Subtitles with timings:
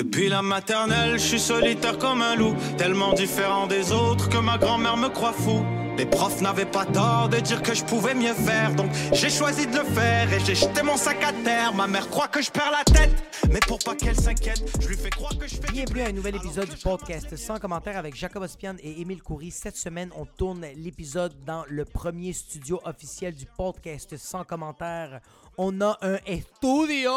[0.00, 4.56] Depuis la maternelle, je suis solitaire comme un loup, tellement différent des autres que ma
[4.56, 5.62] grand-mère me croit fou.
[5.98, 9.66] Les profs n'avaient pas tort de dire que je pouvais mieux faire, donc j'ai choisi
[9.66, 11.74] de le faire et j'ai jeté mon sac à terre.
[11.74, 13.12] Ma mère croit que je perds la tête,
[13.50, 15.70] mais pour pas qu'elle s'inquiète, je lui fais croire que je fais.
[15.70, 19.50] Bienvenue à un nouvel épisode du podcast sans commentaire avec Jacob Ospian et Émile Coury.
[19.50, 25.20] Cette semaine, on tourne l'épisode dans le premier studio officiel du podcast sans commentaire.
[25.58, 27.12] On a un studio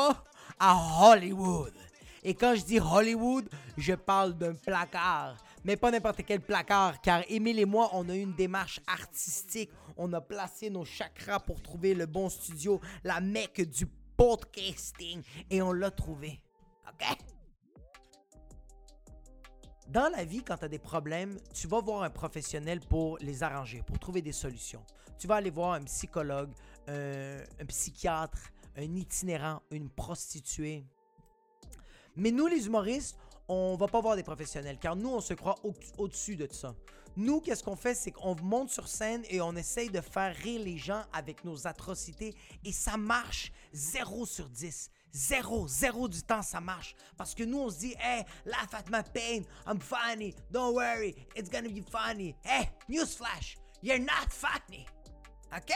[0.59, 1.71] à Hollywood.
[2.23, 5.38] Et quand je dis Hollywood, je parle d'un placard.
[5.66, 9.70] Mais pas n'importe quel placard, car Émile et moi, on a eu une démarche artistique.
[9.98, 13.85] On a placé nos chakras pour trouver le bon studio, la mecque du
[14.17, 15.21] podcasting.
[15.49, 16.41] Et on l'a trouvé.
[16.88, 17.17] OK?
[19.90, 23.43] Dans la vie, quand tu as des problèmes, tu vas voir un professionnel pour les
[23.43, 24.84] arranger, pour trouver des solutions.
[25.20, 26.51] Tu vas aller voir un psychologue,
[26.87, 28.40] un psychiatre,
[28.76, 30.85] un itinérant, une prostituée.
[32.16, 33.17] Mais nous, les humoristes,
[33.48, 36.74] on va pas voir des professionnels, car nous, on se croit au- au-dessus de ça.
[37.15, 40.62] Nous, qu'est-ce qu'on fait, c'est qu'on monte sur scène et on essaye de faire rire
[40.63, 44.90] les gens avec nos atrocités, et ça marche 0 sur 10.
[45.12, 46.96] Zéro, zéro du temps, ça marche.
[47.15, 51.15] Parce que nous, on se dit, hey, laugh at my pain, I'm funny, don't worry,
[51.35, 52.35] it's gonna be funny.
[52.43, 54.87] Hey, newsflash, you're not funny.
[55.55, 55.71] OK?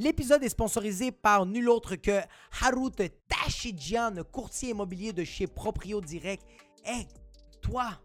[0.00, 2.20] L'épisode est sponsorisé par nul autre que
[2.62, 2.92] Harut
[3.28, 6.46] Tachidjian, courtier immobilier de chez Proprio Direct.
[6.84, 7.08] Hey,
[7.60, 7.98] toi,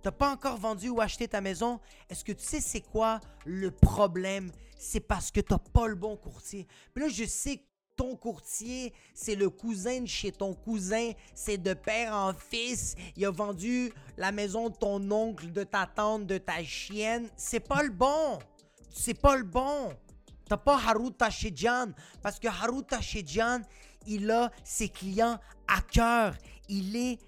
[0.00, 1.78] t'as pas encore vendu ou acheté ta maison?
[2.08, 4.50] Est-ce que tu sais c'est quoi le problème?
[4.78, 6.66] C'est parce que t'as pas le bon courtier.
[6.94, 7.64] Puis là, je sais que
[7.96, 12.94] ton courtier, c'est le cousin de chez ton cousin, c'est de père en fils.
[13.14, 17.28] Il a vendu la maison de ton oncle, de ta tante, de ta chienne.
[17.36, 18.38] C'est pas le bon.
[18.90, 19.92] C'est pas le bon.
[20.48, 23.62] T'as pas Harut Tachidjian parce que Harut Tachidjian,
[24.06, 26.34] il a ses clients à cœur.
[26.68, 27.18] Il est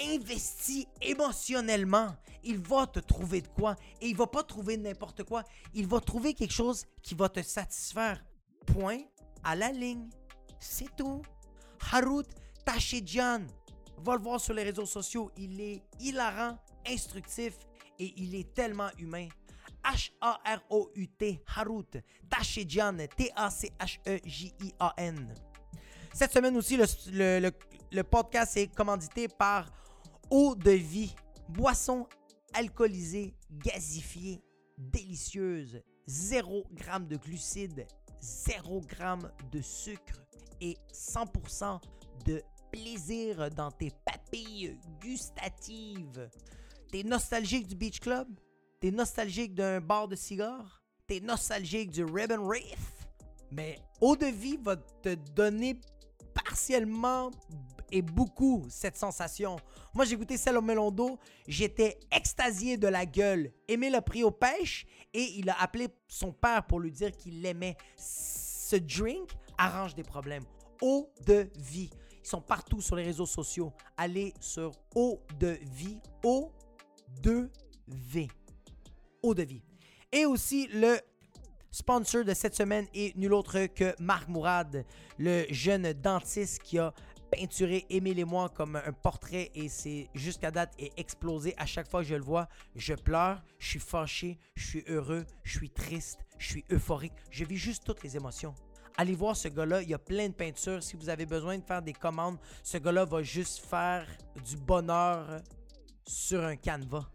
[0.00, 2.16] investi émotionnellement.
[2.44, 5.44] Il va te trouver de quoi et il va pas trouver n'importe quoi.
[5.74, 8.24] Il va trouver quelque chose qui va te satisfaire.
[8.66, 9.00] Point
[9.44, 10.08] à la ligne.
[10.58, 11.22] C'est tout.
[11.92, 12.26] Harut
[12.64, 13.42] Tachidjian.
[13.98, 15.30] Va le voir sur les réseaux sociaux.
[15.36, 16.58] Il est hilarant,
[16.88, 17.54] instructif
[17.98, 19.28] et il est tellement humain.
[19.84, 21.96] H-A-R-O-U-T, Harut,
[22.30, 25.34] Tachidjian, T-A-C-H-E-J-I-A-N.
[26.14, 27.50] Cette semaine aussi, le-
[27.90, 29.70] le podcast est commandité par
[30.30, 31.14] Eau de vie,
[31.48, 32.06] boisson
[32.54, 34.40] alcoolisée, gazifiée,
[34.78, 37.86] délicieuse, 0 g de glucides,
[38.20, 38.96] 0 g
[39.50, 40.22] de sucre
[40.60, 41.80] et 100%
[42.24, 46.28] de plaisir dans tes papilles gustatives.
[46.90, 48.28] T'es nostalgique du Beach Club?
[48.82, 50.82] T'es nostalgique d'un bar de cigare?
[51.06, 53.06] T'es nostalgique du Ribbon Wraith?
[53.52, 55.80] Mais eau de vie va te donner
[56.34, 57.30] partiellement
[57.92, 59.54] et beaucoup cette sensation.
[59.94, 63.52] Moi, j'ai goûté celle au melon d'eau, j'étais extasié de la gueule.
[63.68, 67.40] Aimé l'a pris aux pêches et il a appelé son père pour lui dire qu'il
[67.40, 67.76] l'aimait.
[67.96, 70.42] Ce drink arrange des problèmes.
[70.80, 71.90] Eau de vie.
[72.24, 73.72] Ils sont partout sur les réseaux sociaux.
[73.96, 78.28] Allez sur eau de vie, O2V.
[80.12, 80.98] Et aussi le
[81.70, 84.84] sponsor de cette semaine est nul autre que Marc Mourad,
[85.18, 86.92] le jeune dentiste qui a
[87.30, 91.54] peinturé Émile et moi comme un portrait et c'est jusqu'à date est explosé.
[91.56, 95.24] À chaque fois que je le vois, je pleure, je suis fâché, je suis heureux,
[95.44, 97.12] je suis triste, je suis euphorique.
[97.30, 98.54] Je vis juste toutes les émotions.
[98.98, 100.82] Allez voir ce gars-là, il y a plein de peintures.
[100.82, 104.06] Si vous avez besoin de faire des commandes, ce gars-là va juste faire
[104.44, 105.40] du bonheur
[106.06, 107.08] sur un canevas.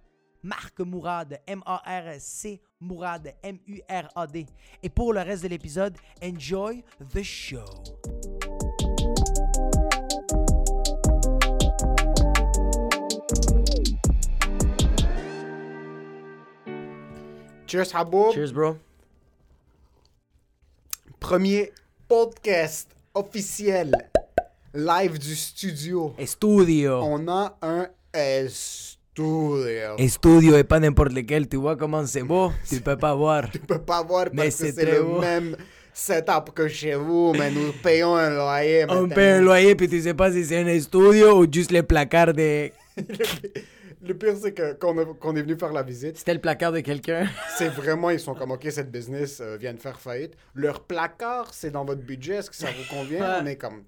[0.48, 4.46] Marc Mourad, M-A-R-C Mourad, M-U-R-A-D.
[4.82, 5.94] Et pour le reste de l'épisode,
[6.24, 7.66] enjoy the show.
[17.66, 18.32] Cheers, Haboub.
[18.32, 18.78] Cheers, bro.
[21.20, 21.74] Premier
[22.08, 23.92] podcast officiel
[24.74, 26.16] live du studio.
[26.18, 27.02] Estudio.
[27.04, 27.90] On a un
[29.22, 29.96] studio.
[29.98, 31.48] Estudio et pas n'importe lequel.
[31.48, 32.52] Tu vois comment c'est beau?
[32.70, 33.50] Tu peux pas voir.
[33.52, 35.20] Tu peux pas voir Mais parce que c'est le beau.
[35.20, 35.56] même
[35.94, 38.86] setup que chez vous, mais nous payons un loyer.
[38.90, 41.84] On paie un loyer puis tu sais pas si c'est un estudio ou juste les
[41.84, 42.70] placards de...
[44.00, 46.80] Le pire, c'est que a- qu'on est venu faire la visite, C'était le placard de
[46.82, 47.28] quelqu'un.
[47.58, 50.34] c'est vraiment, ils sont comme, OK, cette business euh, vient de faire faillite.
[50.54, 53.20] Leur placard, c'est dans votre budget, est-ce que ça vous convient?
[53.22, 53.40] Ouais.
[53.42, 53.82] On est comme,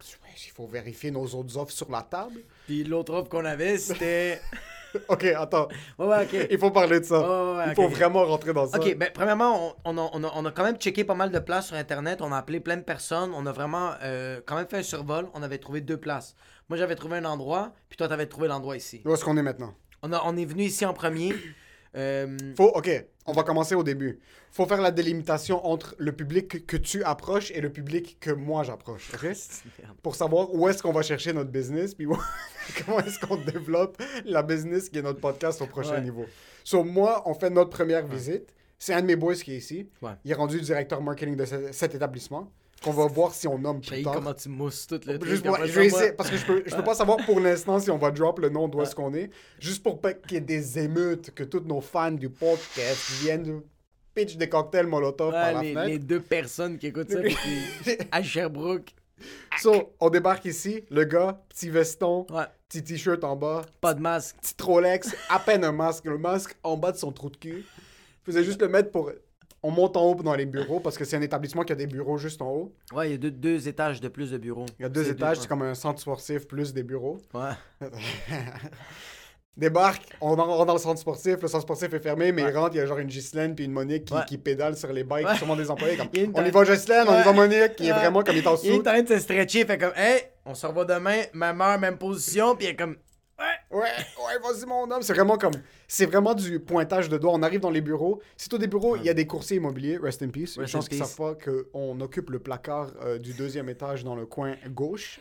[0.46, 2.42] il faut vérifier nos autres offres sur la table.
[2.66, 4.42] Puis l'autre offre qu'on avait, c'était
[5.08, 5.68] Ok, attends.
[5.98, 6.48] Ouais, ouais, ok.
[6.52, 7.20] Il faut parler de ça.
[7.20, 8.78] Ouais, ouais, Il faut vraiment rentrer dans ça.
[8.80, 11.32] Ok, ben premièrement, on, on a, on a- on a quand même checké pas mal
[11.32, 12.22] de places sur Internet.
[12.22, 13.32] On a appelé plein de personnes.
[13.36, 15.28] On a vraiment euh, quand même fait un survol.
[15.34, 16.36] On avait trouvé deux places.
[16.70, 19.02] Moi, j'avais trouvé un endroit, puis toi, t'avais trouvé l'endroit ici.
[19.06, 19.74] Où est-ce qu'on est maintenant?
[20.04, 21.34] On, a, on est venu ici en premier.
[21.96, 22.88] Euh, Faut, ok,
[23.30, 24.20] on va commencer au début.
[24.52, 28.64] Faut faire la délimitation entre le public que, tu approches et le public que moi
[28.64, 29.30] j'approche, ok?
[30.04, 32.06] Pour savoir où est-ce qu'on va chercher notre business, puis
[32.86, 36.02] comment est-ce qu'on développe la business qui est notre podcast au prochain Ouais.
[36.02, 36.26] niveau.
[36.64, 38.54] So, moi, on fait notre première visite.
[38.78, 39.90] C'est un de mes boys qui est ici.
[40.02, 40.12] Ouais.
[40.24, 42.52] Il est rendu directeur marketing de ce- cet établissement.
[42.84, 44.14] Qu'on va voir si on nomme plus tard.
[44.14, 45.26] comment tu mousses tout le truc.
[45.30, 47.80] Juste pour- je vais essayer, parce que je peux, je peux pas savoir pour l'instant
[47.80, 49.30] si on va drop le nom d'où est-ce qu'on est.
[49.60, 53.62] Juste pour pas qu'il y ait des émeutes, que tous nos fans du podcast viennent
[54.16, 55.88] pitch des cocktails Molotov par Ouais, la les, fenêtre.
[55.90, 57.20] les deux personnes qui écoutent ça,
[57.84, 58.94] puis à Sherbrooke.
[59.60, 64.00] So, on débarque ici, le gars, petit veston, Ouais, petit t-shirt en bas, pas de
[64.00, 64.38] masque.
[64.42, 67.66] petit Rolex, à peine un masque, le masque en bas de son trou de cul.
[68.26, 69.12] Je faisais juste le mettre pour...
[69.62, 71.88] On monte en haut dans les bureaux, parce que c'est un établissement qui a des
[71.88, 72.74] bureaux juste en haut.
[72.94, 74.66] Ouais, il y a deux, deux étages de plus de bureaux.
[74.80, 77.18] Il y a deux étages, c'est comme un centre sportif plus des bureaux.
[77.34, 77.52] Ouais.
[79.58, 82.52] Débarque, on rentre dans le centre sportif, le centre sportif est fermé, mais Ouais.
[82.52, 84.22] il rentre, il y a genre une Ghislaine puis une Monique qui, Ouais.
[84.26, 85.36] qui pédale sur les bikes, Ouais.
[85.36, 88.24] sûrement des employés comme on y va Ghislaine, on y va Monique, qui est vraiment
[88.24, 90.54] comme il est en Il est en train de se stretcher, fait comme, hey, on
[90.56, 92.96] se revoit demain, même heure, même position, puis il est comme,
[93.72, 95.54] Ouais, ouais, vas-y mon homme, c'est vraiment comme
[95.88, 97.34] c'est vraiment du pointage de doigts.
[97.34, 99.98] On arrive dans les bureaux, c'est tous des bureaux, il y a des coursiers immobiliers,
[99.98, 100.58] rest in peace.
[100.58, 104.16] Rest Je pense qu'ils savent pas qu'on occupe le placard euh, du deuxième étage dans
[104.16, 105.20] le coin gauche.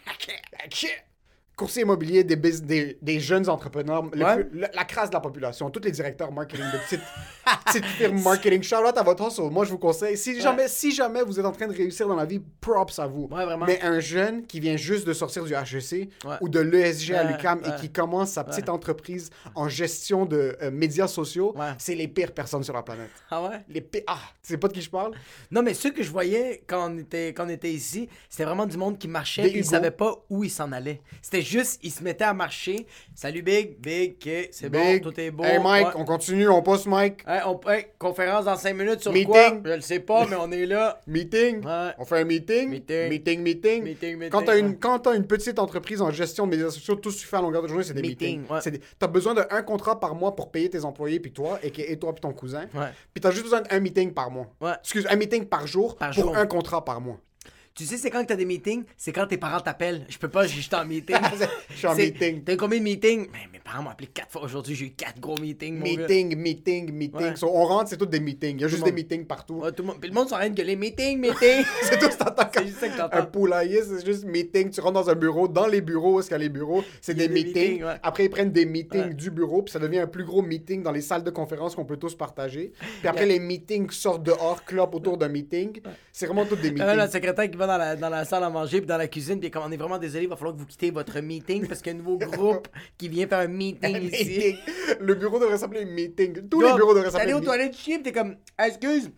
[1.59, 4.45] Coursier immobilier, des, des, des jeunes entrepreneurs, le Ouais.
[4.45, 7.01] plus- la, la crasse de la population, tous les directeurs marketing de petites,
[7.67, 8.63] petites firmes marketing.
[8.63, 9.51] Shout out à votre hustle.
[9.51, 12.15] Moi, je vous conseille, si jamais, si jamais vous êtes en train de réussir dans
[12.15, 13.29] la vie, props à vous.
[13.31, 13.67] Ouais, vraiment.
[13.67, 16.09] Mais un jeune qui vient juste de sortir du HEC
[16.41, 20.71] ou de l'ESG à l'UQAM et qui commence sa petite entreprise en gestion de euh,
[20.71, 23.11] médias sociaux, c'est les pires personnes sur la planète.
[23.33, 23.65] ah ouais?
[23.69, 24.03] Les pires.
[24.07, 25.13] Ah, tu sais pas de qui je parle?
[25.51, 28.67] Non, mais ceux que je voyais quand on était, quand on était ici, c'était vraiment
[28.67, 31.01] du monde qui marchait, puis ils savaient pas où ils s'en allaient.
[31.21, 32.87] C'était juste, ils se mettaient à marcher.
[33.15, 35.45] Salut Big, Big, ok, c'est bon, tout est beau.
[35.45, 35.93] Hey Mike, Ouais.
[35.97, 37.23] on continue, on poste Mike.
[37.27, 39.29] Hey, on, hey, conférence dans 5 minutes sur Meeting.
[39.29, 39.61] quoi?
[39.65, 41.01] Je le sais pas, mais on est là.
[41.07, 41.65] Meeting.
[41.65, 41.91] Ouais.
[41.99, 42.69] On fait un meeting.
[42.69, 43.09] Meeting.
[43.09, 43.83] Meeting, meeting.
[43.83, 44.61] Meeting, meeting, Quand t'as ouais.
[44.61, 47.27] une, quand t'as une petite entreprise en gestion de médias sociaux, tout ce que tu
[47.29, 48.73] fais à longueur de journée, c'est des Meeting, meetings.
[48.73, 51.99] des- T'as besoin d'un contrat par mois pour payer tes employés, puis toi, et, et
[51.99, 52.67] toi, puis ton cousin.
[53.15, 54.47] Puis t'as juste besoin d'un meeting par mois.
[54.81, 56.37] Excuse, un meeting par jour Par pour jour.
[56.37, 57.19] un contrat par mois.
[57.79, 58.83] Tu sais, c'est quand que t'as des meetings?
[58.97, 60.05] C'est quand tes parents t'appellent.
[60.09, 61.15] Je peux pas, j'étais en meeting.
[61.71, 62.43] Je suis en meeting.
[62.43, 63.29] T'as combien de meetings?
[63.33, 64.75] Mais mes parents m'ont appelé 4 fois aujourd'hui.
[64.75, 65.79] J'ai eu 4 gros meetings.
[65.79, 65.91] mon gars.
[66.09, 67.21] Meeting, meeting, meeting.
[67.21, 67.37] Ouais.
[67.37, 68.57] So, on rentre, c'est tous des meetings.
[68.57, 69.57] Il y a juste le des meetings partout.
[69.57, 71.65] Ouais, tout le monde, puis le monde s'arrête de gueuler meeting, meeting.
[71.83, 72.07] C'est tout,
[72.53, 73.27] C'est juste ça que un t'entends.
[73.27, 74.71] poulailler, c'est juste meeting.
[74.71, 77.15] Tu rentres dans un bureau, dans les bureaux, est-ce qu'il y a les bureaux, c'est
[77.15, 77.55] des des meetings.
[77.73, 77.97] meetings, ouais.
[78.03, 80.93] Après, ils prennent des meetings du bureau, puis ça devient un plus gros meeting dans
[80.93, 82.73] les salles de conférence qu'on peut tous partager.
[83.01, 85.81] Puis après, a- les meetings sortent dehors, clopent autour d'un meeting.
[86.13, 86.97] C'est vraiment tous des Il y a même meetings.
[86.99, 89.39] la secrétaire qui va dans la, dans la salle à manger puis dans la cuisine
[89.41, 91.81] puis comme on est vraiment désolé, il va falloir que vous quittez votre meeting parce
[91.83, 94.25] qu'il y a un nouveau groupe qui vient faire un meeting Un ici.
[94.25, 94.57] meeting.
[95.01, 96.49] Le bureau devrait s'appeler meeting.
[96.49, 99.11] Tous les bureaux devraient s'appeler allé aux toilettes chier pis t'es comme Ah, excuse,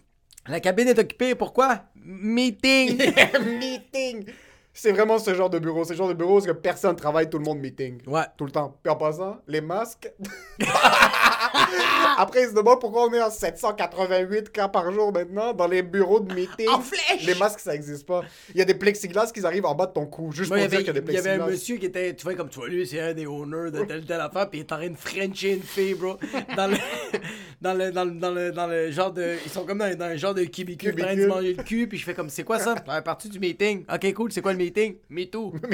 [0.47, 1.85] la cabine est occupée, pourquoi?
[1.95, 2.99] Meeting!
[3.61, 4.25] meeting.
[4.73, 5.85] C'est vraiment ce genre de bureau.
[5.85, 8.01] C'est le genre de bureau où personne travaille, tout le monde meeting.
[8.07, 8.23] ouais.
[8.37, 8.77] Tout le temps.
[8.83, 10.11] Puis en passant, les masques.
[12.17, 15.83] Après, ils se demandent pourquoi on est en 788 cas par jour maintenant dans les
[15.83, 16.69] bureaux de meeting.
[16.69, 17.25] En flèche!
[17.27, 18.23] Les masques, ça existe pas.
[18.55, 20.69] Il y a des plexiglas qui arrivent en bas de ton cou, juste Moi, pour
[20.69, 21.45] dire avait, qu'il y a des il y avait plexiglas.
[21.47, 23.85] un monsieur qui était, tu vois, comme tu vois, lui, c'est un des owners de
[23.85, 26.17] telle telle affaire, puis il est en train de frencher une fille, bro.
[26.57, 26.77] Dans le,
[27.61, 29.37] dans le, dans le, dans le, dans le genre de.
[29.45, 31.87] Ils sont comme dans, dans un genre de cubicule, en train de manger le cul,
[31.89, 32.75] puis je fais comme, c'est quoi ça?
[33.05, 33.85] Partie du meeting.
[33.93, 34.70] Ok, cool, c'est quoi le meeting?
[35.09, 35.53] Me too.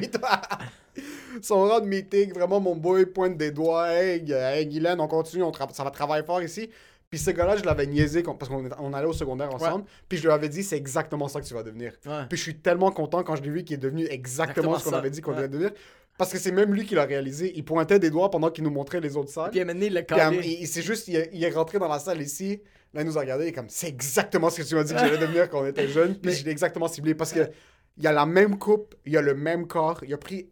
[1.43, 3.93] Son rang de meeting, vraiment, mon boy pointe des doigts.
[3.93, 6.71] Hey, hey Guylaine, on continue, on ça va travailler fort ici.
[7.11, 9.85] Puis ce gars-là, je l'avais niaisé parce qu'on allait au secondaire ensemble.
[10.09, 11.93] Puis je lui avais dit, c'est exactement ça que tu vas devenir.
[12.05, 12.23] Ouais.
[12.29, 14.85] Puis je suis tellement content quand je l'ai vu qu'il est devenu exactement, Exactement ce
[14.85, 15.37] qu'on avait dit qu'on Ouais.
[15.37, 15.71] devait devenir.
[16.19, 17.53] Parce que c'est même lui qui l'a réalisé.
[17.55, 19.51] Il pointait des doigts pendant qu'il nous montrait les autres salles.
[19.51, 22.61] Puis il l'a Puis, il, il- c'est juste, il est rentré dans la salle ici.
[22.95, 23.45] Là, il nous a regardé.
[23.45, 25.67] Il est comme, c'est exactement ce que tu m'as dit que j'allais devenir quand on
[25.67, 26.15] était jeune.
[26.15, 27.15] Puis Mais- je l'ai exactement ciblé.
[27.15, 27.41] Parce que
[27.99, 30.01] il a la même coupe, il a le même corps.
[30.05, 30.51] Il a pris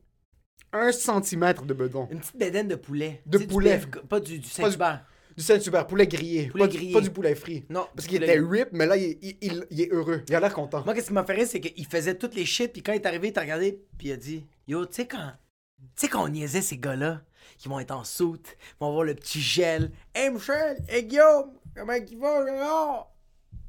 [0.72, 2.08] un centimètre de bedon.
[2.10, 3.22] Une petite bédaine de poulet.
[3.26, 3.80] De Tu sais, du poulet.
[4.08, 5.04] Pas du, du Pas du- Saint-Hubert.
[5.36, 6.46] Du Saint-Hubert, poulet grillé.
[6.48, 6.92] Poulet pas, du- grillé.
[6.92, 7.64] pas du poulet frit.
[7.68, 10.22] Non, Parce qu'il était rip, mais là, il, il- il- il est heureux.
[10.28, 10.84] Il a l'air content.
[10.84, 12.96] Moi, qu'est-ce qui m'a fait rire, c'est qu'il faisait toutes les shit, puis quand il
[12.96, 15.32] est arrivé, il t'a regardé, puis il a dit Yo, tu sais, quand.
[15.80, 17.22] Tu sais, quand on niaisait ces gars-là,
[17.58, 19.90] qui vont être en soute, ils vont avoir le petit gel.
[20.14, 23.10] Hey, Michel, hey, Guillaume, comment il va, Gérard?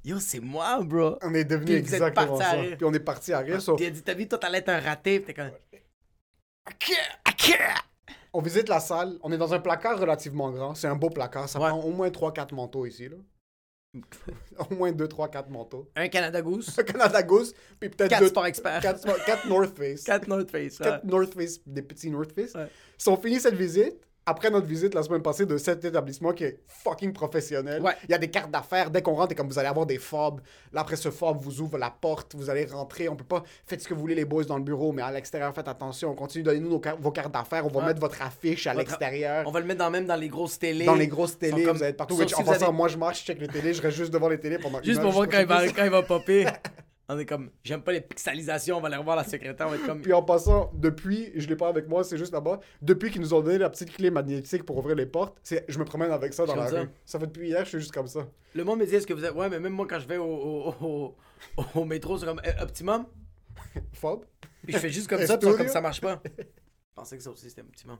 [0.03, 1.17] Yo, c'est moi, bro.
[1.23, 2.53] On est devenu Puis exactement ça.
[2.75, 3.57] Puis on est parti à rire.
[3.57, 5.51] Puis il a dit T'as vu, toi, t'allais être un raté, puis t'es comme.
[8.33, 9.17] On visite la salle.
[9.23, 10.75] On est dans un placard relativement grand.
[10.75, 11.47] C'est un beau placard.
[11.47, 11.69] Ça Ouais.
[11.69, 13.07] prend au moins 3-4 manteaux ici.
[13.09, 13.15] Là.
[14.69, 15.89] au moins 2, 3, 4 manteaux.
[15.95, 16.77] Un Canada Goose.
[16.77, 18.81] Un Canada Goose, puis peut-être 4 deux- Sport Expert.
[18.81, 20.03] 4, 4 North Face.
[20.03, 20.79] 4 North Face.
[20.79, 20.85] ouais.
[20.85, 22.53] 4 North Face, des petits North Face.
[22.97, 23.95] Si on finit cette visite,
[24.27, 27.93] après notre visite la semaine passée de cet établissement qui est fucking professionnel, Ouais.
[28.05, 28.89] il y a des cartes d'affaires.
[28.89, 30.41] Dès qu'on rentre, et comme vous allez avoir des fobs.
[30.73, 33.07] Là, après ce fob, vous ouvre la porte, vous allez rentrer.
[33.07, 33.43] On peut pas.
[33.67, 36.09] Faites ce que vous voulez, les boys, dans le bureau, mais à l'extérieur, faites attention.
[36.11, 37.65] On continue, donnez-nous car- vos cartes d'affaires.
[37.65, 37.85] On va Ouais.
[37.87, 39.43] mettre votre affiche à l'extérieur.
[39.47, 40.85] On va le mettre dans, même dans les grosses télés.
[40.85, 42.15] Dans les grosses télés, comme- vous allez être partout.
[42.15, 43.97] sauf Which, si en passant, avez- moi, je marche, je check les télés, je reste
[43.97, 45.89] juste devant les télés pendant une Juste heure, pour voir quand il, va, quand il
[45.91, 46.45] va popper.
[47.07, 49.75] On est comme, j'aime pas les pixelisations, on va aller revoir la secrétaire, on va
[49.75, 50.01] être comme.
[50.01, 53.31] Puis en passant, depuis, je l'ai pas avec moi, c'est juste là-bas, depuis qu'ils nous
[53.35, 56.33] ont donné la petite clé magnétique pour ouvrir les portes, c'est, je me promène avec
[56.33, 56.81] ça dans la ça.
[56.81, 56.89] rue.
[57.05, 58.27] Ça fait depuis hier, je suis juste comme ça.
[58.55, 59.35] Le monde me dit, est-ce que vous êtes.
[59.35, 61.15] Ouais, mais même moi, quand je vais au, au, au,
[61.57, 63.05] au- au métro, c'est comme euh, Optimum?
[63.93, 64.25] Fob.
[64.63, 66.21] Puis je fais juste comme ça, puis comme ça marche pas.
[66.97, 67.97] Je pensais que ça aussi c'était Optimum.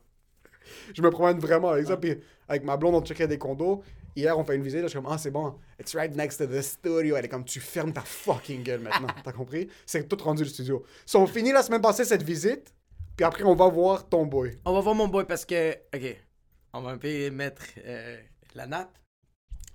[0.96, 1.98] Je me promène vraiment avec ça.
[1.98, 3.84] Puis avec ma blonde, on checkait des condos.
[4.16, 4.80] Hier, on fait une visite.
[4.80, 5.56] Là, je suis comme, ah, c'est bon.
[5.80, 7.18] It's right next to the studio.
[7.18, 9.08] Elle est comme, tu fermes ta fucking gueule maintenant.
[9.24, 9.68] T'as compris?
[9.86, 10.86] C'est tout rendu le studio.
[11.06, 12.74] So, on finit la semaine passée cette visite.
[13.18, 14.58] Puis après, on va voir ton boy.
[14.66, 15.74] On va voir mon boy parce que.
[15.94, 16.18] Ok.
[16.74, 18.22] On va un peu mettre euh,
[18.54, 18.98] la nappe.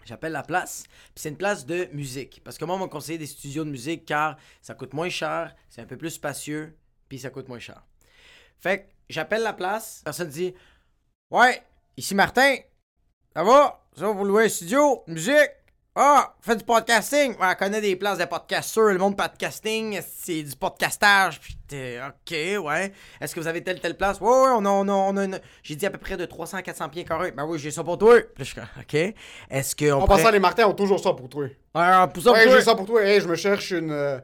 [0.04, 0.85] J'appelle la place.
[0.88, 2.40] Puis c'est une place de musique.
[2.42, 5.54] Parce que moi, on m'a conseillé des studios de musique car ça coûte moins cher,
[5.68, 6.76] c'est un peu plus spacieux,
[7.09, 7.85] puis ça coûte moins cher.
[8.59, 10.02] Fait que j'appelle la place.
[10.04, 10.54] Personne dit
[11.30, 11.62] Ouais,
[11.97, 12.56] ici Martin.
[13.34, 13.80] Ça va?
[13.96, 15.02] Ça va, vous louer un studio?
[15.06, 15.50] Musique?
[15.94, 17.32] Ah, fait du podcasting?
[17.32, 18.87] Ouais, on connaît des places de podcasteurs.
[18.92, 21.40] Le monde podcasting, c'est du podcastage.
[21.40, 22.92] Puis t'es, ok, ouais.
[23.20, 24.20] Est-ce que vous avez telle, telle place?
[24.20, 25.40] Ouais, ouais, on a, on a, on a une...
[25.62, 27.32] J'ai dit à peu près de 300 à 400 pieds carrés.
[27.32, 28.16] Ben oui, j'ai ça pour toi.
[28.34, 29.14] Puis je ok.
[29.50, 30.18] Est-ce qu'on En pourrait...
[30.22, 31.44] passant, les Martins ont toujours ça pour toi.
[31.44, 32.62] Ouais, pour ça, Ouais, pour j'ai toi.
[32.62, 33.02] ça pour toi.
[33.04, 34.18] Hey, je me cherche une, euh,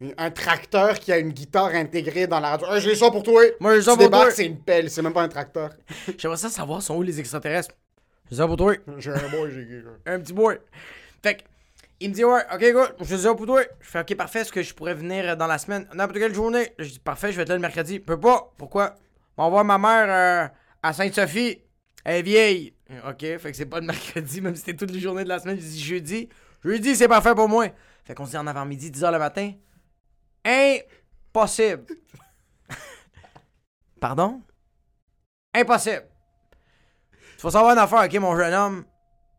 [0.00, 2.66] une- un tracteur qui a une guitare intégrée dans la radio.
[2.72, 3.42] Hey, j'ai ça pour toi.
[3.60, 4.30] Moi, j'ai ça Tu pour toi.
[4.30, 4.90] c'est une pelle.
[4.90, 5.70] C'est même pas un tracteur.
[6.18, 7.74] J'aimerais ça savoir sont où les extraterrestres?
[8.30, 8.74] J'ai ça pour toi?
[8.98, 10.58] J'ai un boy, j'ai un petit boy.
[11.22, 11.42] Fait que,
[11.98, 13.62] il me dit, ouais, ok, good, je dis ça pour toi.
[13.80, 16.34] Je fais, ok, parfait, est-ce que je pourrais venir euh, dans la semaine, n'importe quelle
[16.34, 16.72] journée?
[16.78, 17.96] Je dis, parfait, je vais être là le mercredi.
[17.96, 18.52] Je peux pas.
[18.56, 18.94] Pourquoi?
[19.36, 20.48] On va voir ma mère euh,
[20.82, 21.60] à Sainte-Sophie.
[22.04, 22.74] Elle est vieille.
[23.08, 25.40] Ok, fait que c'est pas le mercredi, même si c'était toutes les journées de la
[25.40, 25.56] semaine.
[25.56, 26.28] Je dis jeudi.
[26.64, 27.66] Jeudi, c'est parfait pour moi.
[28.04, 29.52] Fait qu'on se dit en avant-midi, 10h le matin.
[30.44, 31.84] Impossible.
[34.00, 34.40] Pardon?
[35.52, 36.06] Impossible.
[37.40, 38.84] Tu faut savoir une affaire, ok, mon jeune homme.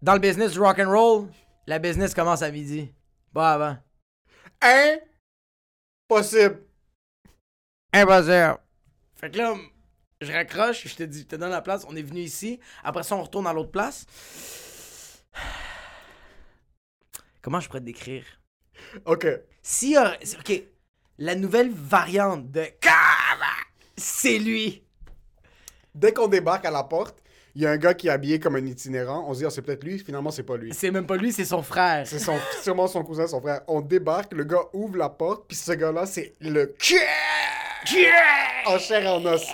[0.02, 1.28] Dans le business du rock and roll,
[1.68, 2.92] la business commence à midi.
[3.32, 3.78] Pas avant.
[6.10, 6.64] Impossible.
[7.94, 8.58] Impossible.
[9.18, 9.54] Fait que là,
[10.20, 12.60] je raccroche, je te dis, je te donne la place, on est venu ici.
[12.84, 14.08] Après ça, on retourne à l'autre place.
[17.44, 18.26] Comment je pourrais te décrire?
[19.06, 19.28] Ok.
[19.62, 20.64] Si, euh, ok,
[21.20, 22.66] la nouvelle variante de
[23.96, 24.88] c'est lui.
[25.94, 27.22] Dès qu'on débarque à la porte,
[27.56, 29.26] il y a un gars qui est habillé comme un itinérant.
[29.28, 30.00] On se dit, ah, c'est peut-être lui.
[30.00, 30.74] Finalement, c'est pas lui.
[30.74, 32.08] C'est même pas lui, c'est son frère.
[32.08, 33.62] C'est son, sûrement son cousin, son frère.
[33.68, 36.76] On débarque, le gars ouvre la porte, puis ce gars-là, c'est le
[38.66, 39.48] en chair et en os.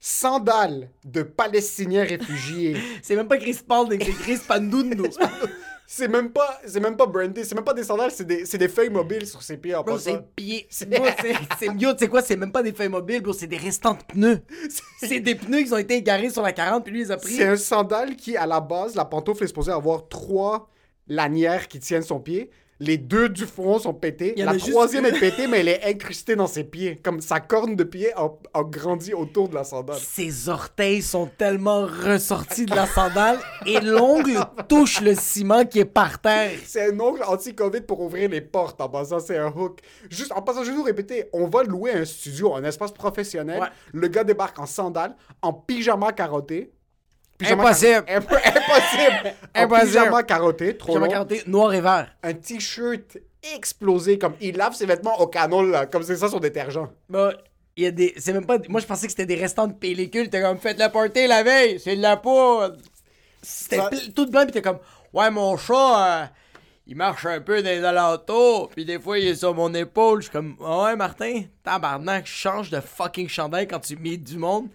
[0.00, 2.76] Sandales de Palestiniens réfugiés.
[3.02, 5.04] C'est même pas Chris Paul, c'est Chris Pandundo.
[5.90, 8.58] C'est même pas, c'est même pas brandé, c'est même pas des sandales, c'est des, c'est
[8.58, 10.10] des feuilles mobiles sur ses pieds en Bro, passant.
[10.10, 10.68] c'est pieds.
[10.86, 13.46] Bro, c'est- c'est- Yo, tu sais quoi, c'est même pas des feuilles mobiles, bro, c'est
[13.46, 14.40] des restants de pneus.
[15.00, 17.32] C'est des pneus qui ont été égarés sur la 40, puis lui, les a pris.
[17.32, 20.68] C'est un sandal qui, à la base, la pantoufle est supposée avoir trois
[21.06, 22.50] lanières qui tiennent son pied.
[22.80, 24.00] Les deux du front sont en
[24.36, 27.00] La juste troisième est pétée, mais elle est incrustée dans ses pieds.
[27.02, 29.98] Comme sa corne de pied a, a grandi autour de la sandale.
[29.98, 35.84] Ses orteils sont tellement ressortis de la sandale et l'ongle touche le ciment qui est
[35.84, 36.52] par terre.
[36.64, 38.80] C'est un ongle anti-Covid pour ouvrir les portes.
[38.80, 39.80] En passant, c'est un hook.
[40.08, 43.60] Juste, en passant, je vais vous répéter, on va louer un studio, un espace professionnel.
[43.60, 43.68] Ouais.
[43.92, 46.72] Le gars débarque en sandales, en pyjama carotté.
[47.40, 48.04] Impossible.
[48.06, 49.34] car- Imp- impossible.
[49.54, 49.86] Impossible.
[49.88, 51.08] pyjama carotté, trop J'ai long.
[51.08, 52.08] carotté noir et vert.
[52.22, 53.18] Un t-shirt
[53.54, 56.88] explosé, comme il lave ses vêtements au canal, là, comme c'est ça son détergent.
[57.08, 57.32] Bah,
[57.76, 58.12] il y a des.
[58.18, 58.58] C'est même pas.
[58.68, 60.28] Moi, je pensais que c'était des restants de pellicule.
[60.30, 62.76] T'es comme, faites la party la veille, c'est de la poudre.
[63.42, 64.80] C'était Ça- tout blanc, pis t'es comme,
[65.12, 66.26] ouais, mon chat, euh,
[66.88, 70.18] il marche un peu dans les alentours, puis des fois, il est sur mon épaule.
[70.20, 74.66] Je suis comme, ouais, Martin, tabarnak, change de fucking chandail quand tu mets du monde.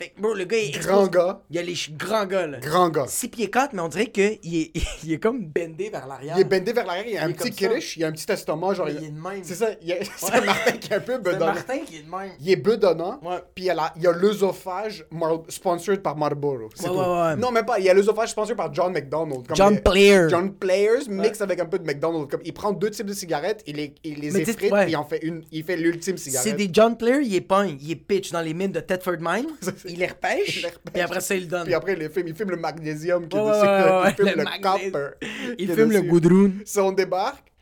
[0.00, 1.42] Fait que, bro, le gars, il Grand explose- gars.
[1.50, 2.58] Il y a les grands gars, là.
[2.58, 3.04] Grand gars.
[3.06, 4.70] 6 pieds 4, mais on dirait qu'il est,
[5.04, 6.36] il est comme bendé vers l'arrière.
[6.38, 8.32] Il est bendé vers l'arrière, il a un est petit kirish, il a un petit
[8.32, 8.88] estomac, genre.
[8.88, 9.40] Il- est de même.
[9.42, 9.68] C'est ça,
[10.16, 11.52] c'est un Martin qui est un peu C'est bedonnant.
[11.52, 12.30] Martin qui est de même.
[12.40, 13.40] Il est bedonnant, Ouais.
[13.54, 15.04] puis il y a, l'œsophage
[15.48, 16.70] sponsored par Marlboro.
[16.74, 16.98] c'est Ouais, tout.
[16.98, 17.36] ouais, ouais.
[17.36, 17.78] Non, même pas.
[17.78, 19.44] Il y a l'œsophage sponsored par John McDonald.
[19.52, 20.28] John Player.
[20.30, 22.30] John Players mix avec un peu de McDonald's.
[22.30, 25.18] Comme, il prend deux types de cigarettes, il les, il les effrite, il en fait
[25.22, 26.56] une, il fait l'ultime C'est cigarette.
[26.56, 29.46] des John Player, il est pogne, il est pitch dans les mines de Thetford Mine.
[29.92, 30.92] il les repêche, Il les repêche.
[30.92, 31.64] puis après ça, il donne.
[31.64, 32.28] Puis après, il les filme.
[32.28, 34.14] Il filme le magnésium qui est dessus.
[34.18, 35.26] il filme le copper.
[35.58, 36.52] il filme le goudron.
[36.64, 37.52] Si on débarque,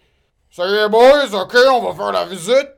[0.50, 2.68] ça y est, boys, ok, on va faire la visite.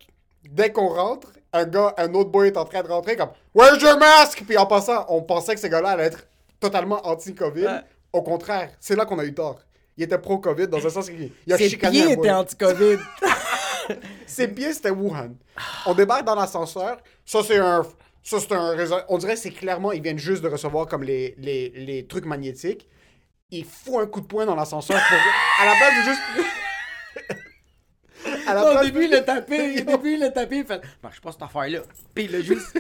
[0.49, 3.81] Dès qu'on rentre, un gars, un autre boy est en train de rentrer comme Where's
[3.83, 4.43] your mask?
[4.47, 6.27] Puis en passant, on pensait que ces gars-là allaient être
[6.59, 7.65] totalement anti-Covid.
[7.67, 7.81] Ouais.
[8.13, 9.61] Au contraire, c'est là qu'on a eu tort.
[9.97, 12.27] Il était pro-Covid dans un sens qu'il il a Ses chicané pieds un boy.
[12.27, 12.97] étaient anti-Covid.
[14.27, 15.31] Ses pieds, c'était Wuhan.
[15.87, 16.99] On débarque dans l'ascenseur.
[17.25, 17.83] Ça, c'est un.
[18.23, 21.03] Ça, c'est un réseau- On dirait que c'est clairement, ils viennent juste de recevoir comme
[21.03, 22.87] les, les, les trucs magnétiques.
[23.51, 25.19] Il fout un coup de poing dans l'ascenseur pour.
[25.63, 26.51] À la place de juste.
[28.47, 29.83] À la Non, au place début, il l'a tapé.
[29.83, 30.59] Au début, il l'a tapé.
[30.59, 31.81] Il fait Marche pas cette affaire-là.
[32.15, 32.79] Puis il l'a juste.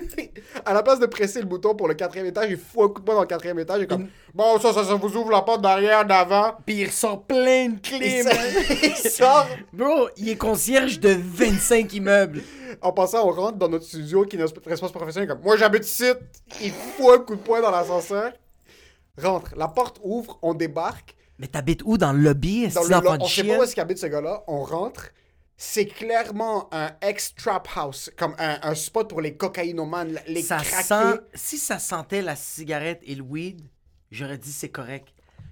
[0.64, 3.00] à la place de presser le bouton pour le quatrième étage, il fout un coup
[3.00, 3.78] de poing dans le quatrième étage.
[3.78, 4.09] Il est comme.
[4.35, 6.54] Bon, ça, ça, ça vous ouvre la porte d'arrière, d'avant.
[6.64, 9.49] Puis il ressort plein de clés, Il, sort.
[9.73, 12.42] Bro, il est concierge de 25 immeubles.
[12.82, 15.28] En passant, on rentre dans notre studio qui est notre espace professionnel.
[15.28, 16.11] Comme, moi, j'habite ici.
[16.62, 18.32] Il fout un coup de poing dans l'ascenseur.
[19.20, 19.52] Rentre.
[19.56, 20.38] La porte ouvre.
[20.42, 21.16] On débarque.
[21.38, 21.97] Mais t'habites où?
[21.97, 22.68] Dans le lobby?
[22.68, 24.44] Dans le, on sait pas où est-ce qu'habite ce gars-là.
[24.47, 25.09] On rentre.
[25.62, 28.11] C'est clairement un ex-trap house.
[28.17, 31.21] Comme un, un spot pour les cocaïnomanes, les Ça sent.
[31.35, 33.61] Si ça sentait la cigarette et le weed,
[34.11, 35.09] j'aurais dit c'est correct.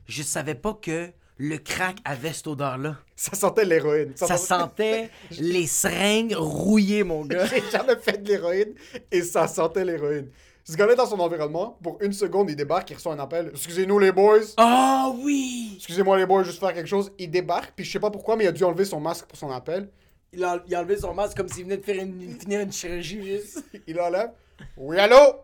[0.07, 2.97] Je savais pas que le crack avait cette odeur-là.
[3.17, 4.15] Ça sentait l'héroïne.
[4.17, 7.45] Ça sentait les seringues rouillées, mon gars.
[7.45, 8.75] J'ai jamais fait de l'héroïne
[9.13, 10.31] et ça sentait l'héroïne.
[10.71, 11.79] Ce gars-là est dans son environnement.
[11.83, 13.51] Pour une seconde, il débarque, il reçoit un appel.
[13.55, 14.41] Excusez-nous les boys.
[14.59, 15.73] Ah oui!
[15.77, 17.11] Excusez-moi les boys, juste faire quelque chose.
[17.19, 19.39] Il débarque, puis je sais pas pourquoi, mais il a dû enlever son masque pour
[19.39, 19.89] son appel.
[20.31, 22.71] Il a, il a enlevé son masque comme s'il venait de faire une, finir une
[22.71, 23.65] chirurgie juste.
[23.87, 24.31] Il l'enlève.
[24.77, 25.37] Oui, allô?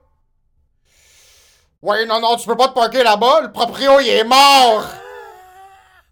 [1.81, 3.40] Oui, non, non, tu peux pas te parker là-bas.
[3.45, 4.87] Le proprio, il est mort.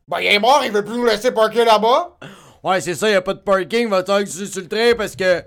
[0.09, 2.17] Ben, il est mort, il veut plus nous laisser parker là-bas.
[2.65, 5.17] Ouais, c'est ça, y a pas de parking, va falloir que sur le train parce
[5.17, 5.43] que euh,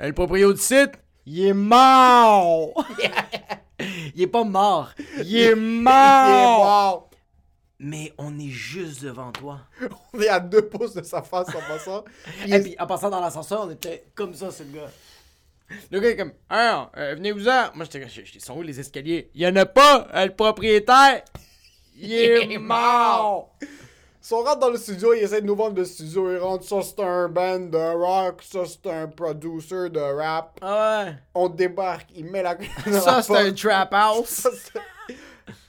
[0.00, 0.92] le proprio du site,
[1.26, 2.72] il est mort!
[4.14, 6.64] il est pas mort, il est Il est mort!
[6.64, 7.10] mort.
[7.82, 9.60] Mais on est juste devant toi.
[10.12, 12.04] On est à deux pouces de sa face en passant.
[12.46, 14.90] Et est- puis en passant dans l'ascenseur, on était comme ça, ce gars.
[15.90, 17.70] Le gars est comme, ah, euh, venez-vous-en.
[17.74, 19.30] Moi, j'étais ils sont où les escaliers?
[19.34, 21.22] Il y en a pas, euh, le propriétaire,
[21.96, 23.56] il est mort!
[24.22, 26.30] Si on rentre dans le studio, il essaie de nous vendre le studio.
[26.30, 30.58] Il rentre, ça c'est un band de rock, ça c'est un producer de rap.
[30.60, 31.14] Ah ouais.
[31.34, 33.56] On débarque, il met la clé dans la Ça, c'est un porte.
[33.56, 34.28] trap house.
[34.28, 34.50] Ça,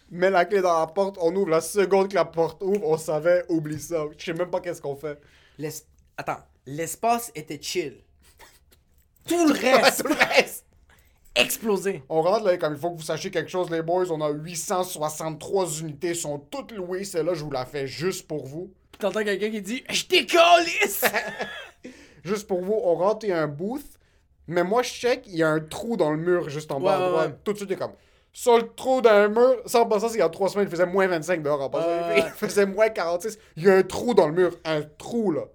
[0.09, 1.49] met la clé dans la porte, on ouvre.
[1.49, 4.03] La seconde que la porte ouvre, on savait, oublie ça.
[4.17, 5.17] Je sais même pas qu'est-ce qu'on fait.
[6.17, 8.03] Attends, l'espace était chill.
[9.27, 10.65] Tout le reste, Tout le reste.
[11.35, 12.03] Explosé.
[12.09, 14.11] On rentre là, comme il faut que vous sachiez quelque chose, les boys.
[14.11, 17.03] On a 863 unités, sont toutes louées.
[17.03, 18.71] Celle-là, je vous la fais juste pour vous.
[18.99, 21.03] T'entends quelqu'un qui dit Je décalisse!
[22.23, 23.81] Juste pour vous, on rentre, il y a un booth.
[24.45, 26.97] Mais moi, je check, il y a un trou dans le mur juste en bas
[26.97, 27.29] à ouais, droite.
[27.29, 27.35] ouais.
[27.43, 27.93] Tout de suite, il est comme.
[28.31, 30.67] Sur le trou dans le mur, ça en passant, c'est il y a trois semaines,
[30.67, 31.87] il faisait moins 25 dehors en passant.
[31.87, 33.39] Ouais, Il faisait moins 46.
[33.57, 34.55] Il y a un trou dans le mur.
[34.65, 35.45] Un trou, là.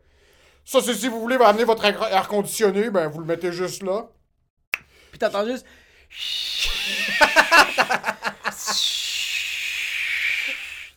[0.65, 4.09] Ça, c'est si vous voulez amener votre air conditionné, ben vous le mettez juste là.
[5.19, 5.65] Puis t'entends juste.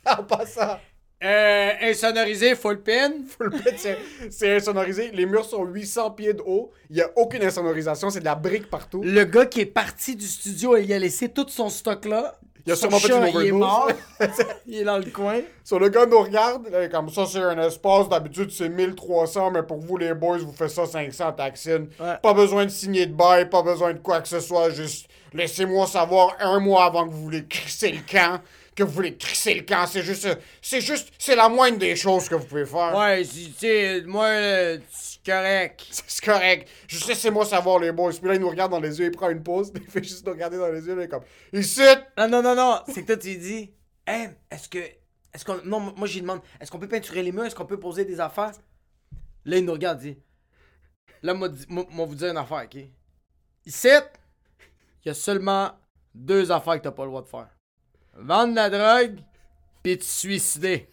[0.05, 0.79] En passant.
[1.21, 3.11] Euh, insonorisé, full pin.
[3.37, 3.97] Full c'est-
[4.31, 5.11] c'est insonorisé.
[5.11, 6.71] Les murs sont 800 pieds de haut.
[6.89, 8.09] Il n'y a aucune insonorisation.
[8.09, 9.01] C'est de la brique partout.
[9.03, 12.39] Le gars qui est parti du studio, il a laissé tout son stock là.
[12.65, 13.91] Il a Son sûrement fait chat, une Il est mort.
[14.67, 15.41] il est dans le coin.
[15.63, 18.09] Sur le gars nous regarde, là, comme ça, c'est un espace.
[18.09, 21.87] D'habitude, c'est 1300, mais pour vous, les boys, vous faites ça 500 taxines.
[21.99, 22.15] Ouais.
[22.21, 24.69] Pas besoin de signer de bail, pas besoin de quoi que ce soit.
[24.69, 28.41] Juste laissez-moi savoir un mois avant que vous voulez crisser le camp.
[28.75, 29.85] Que vous voulez crisser le camp.
[29.87, 30.27] C'est juste.
[30.61, 31.09] C'est juste.
[31.17, 32.95] C'est la moindre des choses que vous pouvez faire.
[32.95, 34.77] Ouais, tu sais, moi, euh,
[35.29, 35.85] correct.
[36.07, 36.69] C'est correct.
[36.87, 38.11] Juste laissez-moi savoir, les boys.
[38.11, 39.71] Puis là, il nous regarde dans les yeux, il prend une pause.
[39.75, 41.23] Il fait juste nous regarder dans les yeux, là, il est comme.
[41.53, 41.81] Ici!
[42.17, 42.79] Non, non, non, non.
[42.87, 43.73] C'est que toi, tu lui dis,
[44.05, 44.79] hey, est-ce que.
[44.79, 45.61] Est-ce qu'on.
[45.63, 47.45] Non, moi, je lui demande, est-ce qu'on peut peinturer les murs?
[47.45, 48.53] Est-ce qu'on peut poser des affaires?
[49.45, 50.21] Là, il nous regarde, il dit,
[51.23, 52.81] là, moi, moi, moi, vous dire une affaire, ok?
[53.65, 53.87] Ici,
[55.03, 55.71] il y a seulement
[56.13, 57.49] deux affaires que t'as pas le droit de faire
[58.19, 59.19] vendre de la drogue,
[59.83, 60.89] pis te suicider.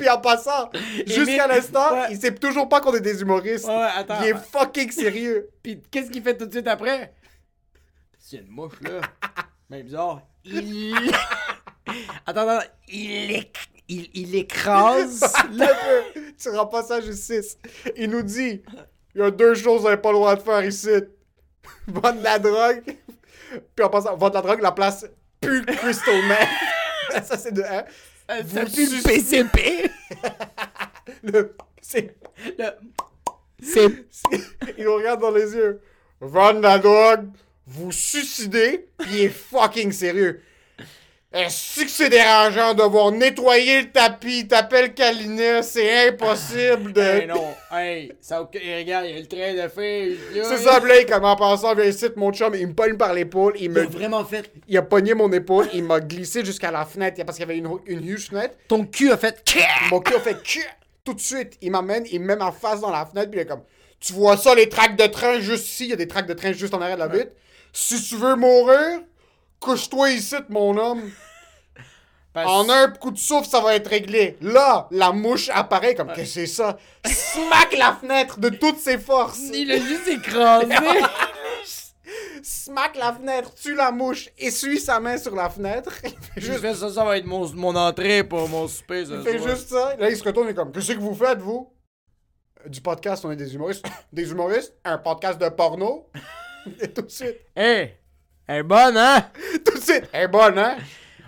[0.00, 0.70] Puis en passant,
[1.06, 2.06] jusqu'à l'instant, ouais.
[2.10, 3.66] il sait toujours pas qu'on est des humoristes.
[3.66, 4.22] Ouais, ouais, attends.
[4.22, 5.50] Il est fucking sérieux.
[5.62, 7.12] Pis qu'est-ce qu'il fait tout de suite après?
[8.18, 9.00] C'est une mouche, là.
[9.68, 10.22] Mais bizarre.
[10.44, 10.94] Il.
[12.26, 12.66] attends, attends.
[12.88, 13.56] Il, éc-
[13.88, 15.22] il, il écrase.
[16.38, 17.58] Tu rends pas ça à justice.
[17.96, 18.62] Il nous dit
[19.14, 20.88] il y a deux choses qu'on n'a pas le droit de faire ici
[21.88, 22.96] vendre de la drogue.
[23.76, 25.04] Puis en passant, vendre la drogue, la place
[25.40, 26.38] pue le Crystal Man.
[27.24, 27.62] ça, c'est de
[28.38, 29.90] Pue le PCP.
[31.22, 32.16] Le- c'est-
[32.58, 32.70] Le-
[33.62, 33.92] C'est.
[34.78, 35.80] il nous regarde dans les yeux.
[36.62, 37.28] la drogue,
[37.66, 40.40] vous suicider, pis il est fucking sérieux.
[41.32, 47.00] Est-ce que c'est dérangeant de voir nettoyer le tapis, t'appelles Kalina, c'est impossible de...
[47.00, 50.18] Hey, non, hey, ça, ok, regarde, il y a le train de fille.
[50.42, 53.52] C'est ça, Blake, comme en passant, viens ici, mon chum, il me pogne par l'épaule,
[53.56, 53.82] il Il me...
[53.82, 54.50] a vraiment fait.
[54.66, 57.58] Il a pogné mon épaule, il m'a glissé jusqu'à la fenêtre, parce qu'il y avait
[57.58, 58.56] une, une huge fenêtre.
[58.66, 59.40] Ton cul a fait.
[59.92, 60.36] Mon cul a fait
[61.04, 61.56] tout de suite.
[61.62, 63.62] Il m'amène, il me met ma face dans la fenêtre, puis il est comme
[64.00, 66.34] Tu vois ça, les tracks de train juste ici, il y a des tracks de
[66.34, 67.30] train juste en arrière de la vitre.
[67.72, 69.02] Si tu veux mourir,
[69.60, 71.10] couche-toi ici, mon homme.
[72.32, 74.36] Parce- En un coup de souffle, ça va être réglé.
[74.40, 78.98] Là, la mouche apparaît comme Qu'est-ce que c'est ça Smack la fenêtre de toutes ses
[78.98, 79.40] forces.
[79.52, 80.68] Il a juste écrasé.
[82.42, 85.92] Smack la fenêtre, tue la mouche, essuie sa main sur la fenêtre.
[86.04, 89.04] Il fait Je juste, fais ça, ça va être mon, mon entrée pour mon souper.
[89.06, 89.50] Ça, il fait soir.
[89.56, 89.96] juste ça.
[89.96, 91.72] Là, il se retourne et comme Qu'est-ce que vous faites, vous?
[92.66, 93.84] Du podcast, on est des humoristes.
[94.12, 96.08] Des humoristes Un podcast de porno
[96.80, 97.36] Et tout de suite.
[97.56, 97.94] Hey,
[98.46, 99.30] elle est bonne, hein?
[99.64, 100.08] Tout de suite.
[100.12, 100.76] Elle est bonne, hein?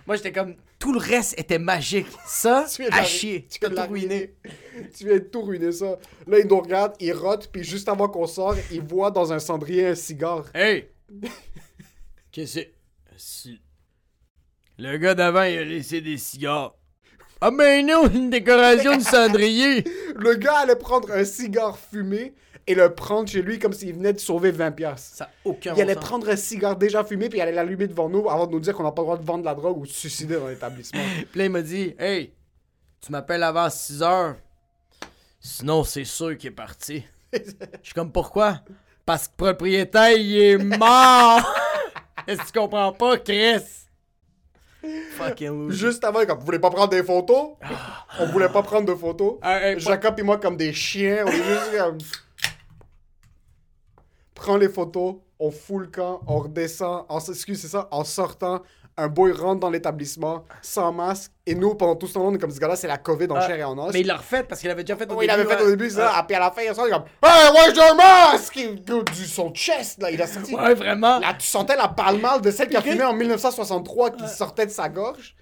[0.06, 0.56] Moi, j'étais comme.
[0.78, 2.08] Tout le reste était magique.
[2.26, 3.46] Ça, Tu viens de à chier.
[3.48, 4.34] Tu viens de tout ruiné.
[4.96, 5.96] Tu viens de tout ruiner ça.
[6.26, 9.38] Là, il nous regarde, il rote, puis juste avant qu'on sorte, il voit dans un
[9.38, 10.46] cendrier un cigare.
[10.54, 10.88] Hey!
[12.32, 12.72] Qu'est-ce que
[13.16, 13.50] c'est?
[14.78, 16.74] Le gars d'avant, il a laissé des cigares.
[17.40, 19.84] Ah ben non, une décoration de cendrier!
[20.16, 22.34] Le gars allait prendre un cigare fumé
[22.66, 24.72] et le prendre chez lui comme s'il venait de sauver 20$.
[24.74, 25.16] piastres.
[25.16, 26.08] Ça a aucun Il allait bon sens.
[26.08, 28.74] prendre un cigare déjà fumé puis il allait l'allumer devant nous avant de nous dire
[28.74, 30.48] qu'on n'a pas le droit de vendre de la drogue ou de se suicider dans
[30.48, 31.00] l'établissement.
[31.30, 32.32] Puis là, il m'a dit, hey,
[33.00, 34.36] tu m'appelles avant 6 heures.
[35.40, 37.02] Sinon, c'est sûr qu'il est parti.
[37.32, 37.40] Je
[37.82, 38.60] suis comme, pourquoi?
[39.04, 41.40] Parce que le propriétaire, il est mort!
[42.28, 43.58] Est-ce que tu comprends pas, Chris?
[45.16, 47.50] Fucking Juste avant, comme vous voulez pas prendre des photos?
[48.18, 49.38] On voulait pas prendre de photos.
[49.42, 51.98] Ah, hey, Jacob et moi comme des chiens, on est juste comme
[54.42, 58.60] prend les photos, on fout le camp, on redescend, en, excuse, c'est ça, en sortant,
[58.96, 62.38] un boy rentre dans l'établissement sans masque et nous pendant tout ce temps on est
[62.38, 63.90] comme ce gars-là c'est la Covid en Ah, chair et en os.
[63.92, 65.40] Mais il l'a refait parce qu'il avait déjà fait au Oui, il début.
[65.40, 65.66] avait fait ouais.
[65.66, 67.94] au début ça, puis à la fin il sort il est comme Hey, where's your
[67.96, 68.54] mask?
[68.56, 70.54] Il- Du son chest là, il a sorti.
[70.54, 71.20] Ouais, vraiment.
[71.20, 74.70] Là, tu sentais la palmale de celle qui a fumé en 1963 qui sortait de
[74.70, 75.34] sa gorge.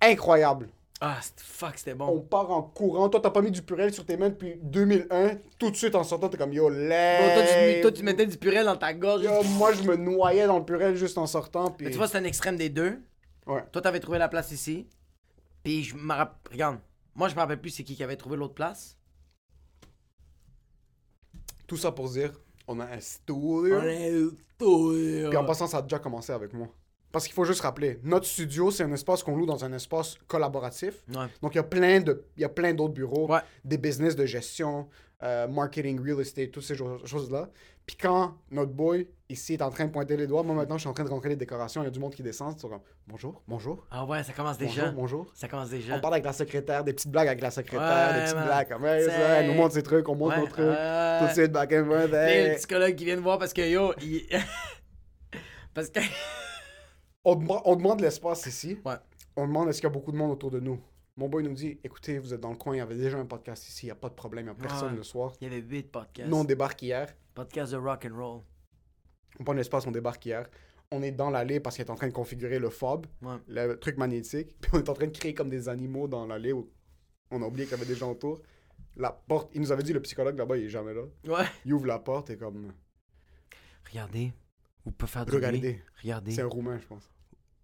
[0.00, 0.68] Incroyable.
[1.04, 2.20] Ah, fuck, c'était On bon.
[2.20, 3.08] part en courant.
[3.08, 5.36] Toi, t'as pas mis du purel sur tes mains depuis 2001.
[5.58, 7.34] Tout de suite, en sortant, t'es comme yo, Bon, lait.
[7.34, 7.42] toi,
[7.74, 9.24] tu, toi, tu mettais du purel dans ta gorge.
[9.24, 11.72] Yo, moi, je me noyais dans le purel juste en sortant.
[11.72, 11.86] Puis...
[11.86, 13.00] Mais tu vois, c'est un extrême des deux.
[13.48, 13.64] Ouais.
[13.72, 14.86] Toi, t'avais trouvé la place ici.
[15.64, 16.52] Puis je me rappelle.
[16.52, 16.78] Regarde,
[17.16, 18.96] moi, je me rappelle plus c'est qui qui avait trouvé l'autre place.
[21.66, 22.32] Tout ça pour dire,
[22.68, 23.66] on a un studio.
[23.82, 24.20] est
[24.56, 26.68] Puis en passant, ça a déjà commencé avec moi.
[27.12, 30.16] Parce qu'il faut juste rappeler, notre studio, c'est un espace qu'on loue dans un espace
[30.26, 30.94] collaboratif.
[31.14, 31.26] Ouais.
[31.42, 33.40] Donc, il y a plein de, il y a plein d'autres bureaux, Ouais.
[33.64, 34.88] des business de gestion,
[35.22, 37.48] euh, marketing, real estate, toutes ces choses-là.
[37.84, 40.82] Puis quand notre boy ici est en train de pointer les doigts, moi maintenant, je
[40.82, 42.60] suis en train de rentrer les décorations, il y a du monde qui descend, ils
[42.60, 44.90] sont comme bonjour, bonjour, Ah ouais, ça commence bonjour, déjà.
[44.92, 45.26] bonjour.
[45.34, 45.96] Ça commence déjà.
[45.96, 48.44] On parle avec la secrétaire, des petites blagues avec la secrétaire, Ouais, des petites man.
[48.46, 50.60] blagues comme hey, ça, elle nous montre ses trucs, on montre nos trucs.
[50.64, 52.50] euh, Tout de suite, back and forth, hey.
[52.50, 54.26] le psychologue qui vient de voir parce que yo, il.
[55.74, 56.00] parce que.
[57.24, 58.78] On, dem- on demande l'espace ici.
[58.84, 58.94] Ouais.
[59.36, 60.80] On demande est-ce qu'il y a beaucoup de monde autour de nous.
[61.16, 63.26] Mon boy nous dit écoutez, vous êtes dans le coin, il y avait déjà un
[63.26, 64.96] podcast ici, il n'y a pas de problème, il n'y a personne Ouais.
[64.96, 65.32] le soir.
[65.40, 66.28] Il y avait 8 podcasts.
[66.28, 67.14] Nous, on débarque hier.
[67.34, 68.40] Podcast de rock and roll.
[69.38, 70.48] On prend l'espace, on débarque hier.
[70.90, 73.36] On est dans l'allée parce qu'il est en train de configurer le fob, Ouais.
[73.48, 74.56] le truc magnétique.
[74.60, 76.70] Puis on est en train de créer comme des animaux dans l'allée où
[77.30, 78.40] on a oublié qu'il y avait des gens autour.
[78.96, 81.02] La porte, il nous avait dit le psychologue là-bas, il est jamais là.
[81.26, 81.44] Ouais.
[81.64, 82.72] Il ouvre la porte et comme
[83.90, 84.32] Regardez.
[84.84, 85.80] Vous pouvez faire du bruit.
[86.02, 87.10] regardez, c'est un roumain, je pense.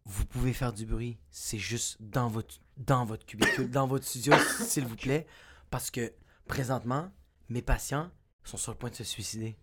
[0.05, 1.19] vous pouvez faire du bruit.
[1.31, 5.27] C'est juste dans votre, dans votre cubicule, dans votre studio, s'il vous plaît.
[5.71, 6.13] Parce que
[6.47, 7.11] présentement,
[7.49, 8.11] mes patients
[8.45, 9.57] sont sur le point de se suicider.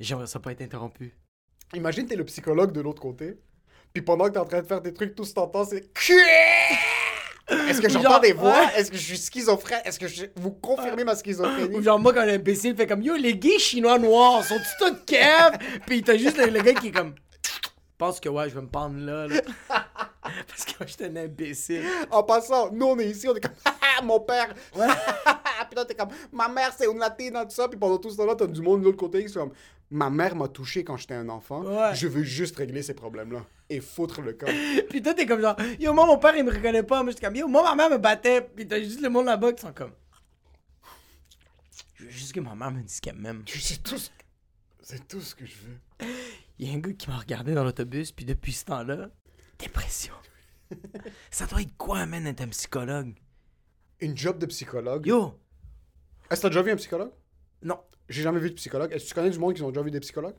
[0.00, 1.14] J'aimerais ça pas être interrompu.
[1.74, 3.38] Imagine t'es le psychologue de l'autre côté.
[3.92, 5.92] Puis pendant que t'es en train de faire tes trucs, tout ce t'entends, c'est
[7.68, 8.50] Est-ce que j'entends des voix?
[8.52, 8.66] ouais.
[8.76, 9.80] Est-ce que je suis schizophrène?
[9.84, 10.26] Est-ce que je...
[10.36, 11.76] vous confirmez ma schizophrénie?
[11.76, 14.96] Ou genre, moi, quand un imbécile fait comme Yo, les gays chinois noirs sont-ils tous
[15.06, 15.58] caves?
[15.86, 17.14] Puis t'as juste le, le gars qui est comme.
[17.44, 19.26] Je pense que ouais, je vais me pendre là.
[19.26, 19.40] là.
[20.46, 21.82] Parce que moi, j'étais un imbécile.
[22.10, 24.54] En passant, nous on est ici, on est comme Ah, mon père.
[24.74, 27.66] Puis là t'es comme ma mère c'est une latine tout ça.
[27.68, 29.52] Puis pendant tout ce temps-là, t'as du monde de l'autre côté qui sont comme
[29.90, 31.62] ma mère m'a touché quand j'étais un enfant.
[31.62, 31.94] Ouais.
[31.94, 34.46] Je veux juste régler ces problèmes-là et foutre le camp.
[34.90, 37.02] Puis toi, t'es comme genre, yo, moi, mon père, il me reconnaît pas.
[37.02, 38.42] Moi, j'étais comme, yo, moi, ma mère me battait.
[38.42, 39.92] Puis t'as juste le monde là-bas qui sont comme.
[41.94, 43.42] Je veux juste que ma mère me dise qu'elle m'aime.
[43.46, 44.10] C'est tout ce...
[44.82, 46.08] c'est tout ce que je veux.
[46.58, 49.10] Il y a un gars qui m'a regardé dans l'autobus, puis depuis ce temps-là,
[49.58, 50.14] dépression.
[51.30, 53.14] Ça doit être quoi, man, d'être un psychologue?
[54.00, 55.06] Une job de psychologue?
[55.06, 55.34] Yo!
[56.30, 57.12] Est-ce que t'as déjà vu un psychologue?
[57.62, 57.78] Non.
[58.08, 58.92] J'ai jamais vu de psychologue.
[58.92, 60.34] Est-ce que tu connais du monde qui ont déjà vu des psychologues?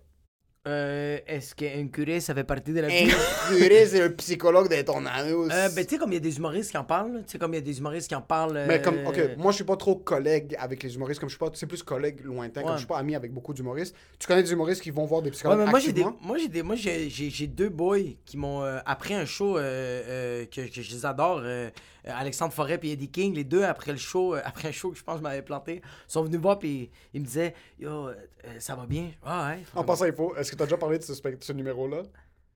[0.67, 3.09] Euh, Est-ce qu'un curé, ça fait partie de la Un vie?
[3.47, 5.49] curé, c'est un psychologue de ton anus.
[5.51, 7.37] Euh, ben, tu sais, comme il y a des humoristes qui en parlent, tu sais,
[7.39, 8.65] comme il y a des humoristes qui en parlent.
[8.67, 11.35] Mais comme, euh, ok, moi je suis pas trop collègue avec les humoristes, comme je
[11.35, 12.75] suis pas, c'est plus collègue lointain, comme Ouais.
[12.75, 13.95] je suis pas ami avec beaucoup d'humoristes.
[14.19, 16.19] Tu connais des humoristes qui vont voir des Ouais, psychologues mais moi j'ai des, activement?
[16.27, 19.57] moi j'ai des, moi j'ai, j'ai, j'ai deux boys qui m'ont euh, après un show
[19.57, 21.69] euh, euh, que, que je les adore, euh,
[22.11, 24.97] Alexandre Forêt et Eddie King, les deux après le show, euh, après un show que
[24.97, 28.07] je pense que je m'avais planté, sont venus me voir puis ils me disaient yo
[28.09, 29.63] euh, euh, ça va bien, ah ouais.
[29.75, 30.35] En passant, faut.
[30.35, 32.03] Est-ce que tu as déjà parlé de ce, numéro-là?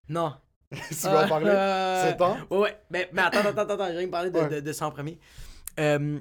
[0.10, 0.34] Non.
[0.90, 2.38] Si tu veux en parler, Euh, c'est temps.
[2.50, 2.78] Ouais, ouais.
[2.90, 4.50] Mais, mais attends, attends, attends, attends, j'ai rien parlé de, Ouais.
[4.50, 5.20] de, de ça en premier.
[5.80, 6.20] Euh,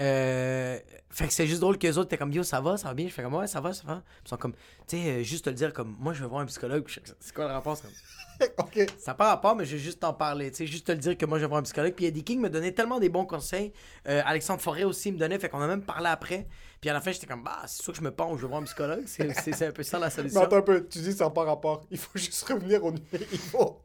[0.00, 0.78] euh,
[1.10, 2.94] fait que c'est juste drôle que les autres étaient comme yo, ça va, ça va
[2.94, 3.08] bien.
[3.08, 4.02] Je fais comme ouais, ça va, ça va.
[4.24, 4.52] Ils sont comme,
[4.86, 6.84] tu sais, euh, juste te le dire comme, moi je vais voir un psychologue.
[7.18, 7.76] C'est quoi le rapport?
[7.76, 8.90] C'est comme, ok.
[8.98, 10.50] ça n'a pas rapport, mais je vais juste t'en parler.
[10.50, 11.92] Tu sais, juste te le dire que moi je vais voir un psychologue.
[11.94, 13.72] Puis Eddie King me donnait tellement des bons conseils.
[14.08, 16.46] Euh, Alexandre Forêt aussi me donnait, fait qu'on a même parlé après.
[16.80, 18.48] Puis à la fin, j'étais comme, bah, c'est sûr que je me penche, je vais
[18.48, 19.04] voir un psychologue.
[19.06, 20.40] C'est, un peu ça la Mais solution.
[20.40, 21.84] attends un peu, tu dis ça n'a pas rapport.
[21.90, 23.82] Il faut juste revenir au numéro.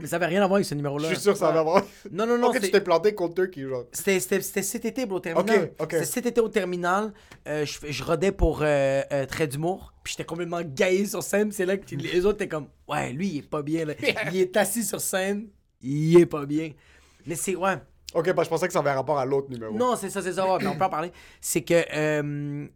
[0.00, 1.08] Mais ça avait rien à voir avec ce numéro-là.
[1.08, 1.58] Je suis sûr que ça va Ouais.
[1.60, 1.82] avoir.
[2.10, 2.48] Non, non, non.
[2.48, 3.84] ok, tu t'es planté contre Turkey, genre?
[3.92, 5.72] C'était, cet été, bro, au terminal.
[5.78, 5.90] Ok, ok.
[5.92, 7.12] C'était cet été au terminal.
[7.48, 9.92] Euh, je, je rodais pour euh, euh, Trait d'humour.
[10.04, 11.50] Puis j'étais complètement gaillé sur scène.
[11.52, 13.84] C'est là que les autres étaient comme, ouais, lui, il est pas bien.
[13.84, 13.94] Là.
[14.32, 15.48] Il est assis sur scène.
[15.80, 16.72] Il est pas bien.
[17.26, 17.76] Mais c'est, ouais.
[18.14, 19.74] Ok, bah je pensais que ça avait rapport à l'autre numéro.
[19.74, 20.46] Non, c'est ça, c'est ça.
[20.60, 21.10] mais on peut en parler.
[21.40, 22.66] C'est que euh,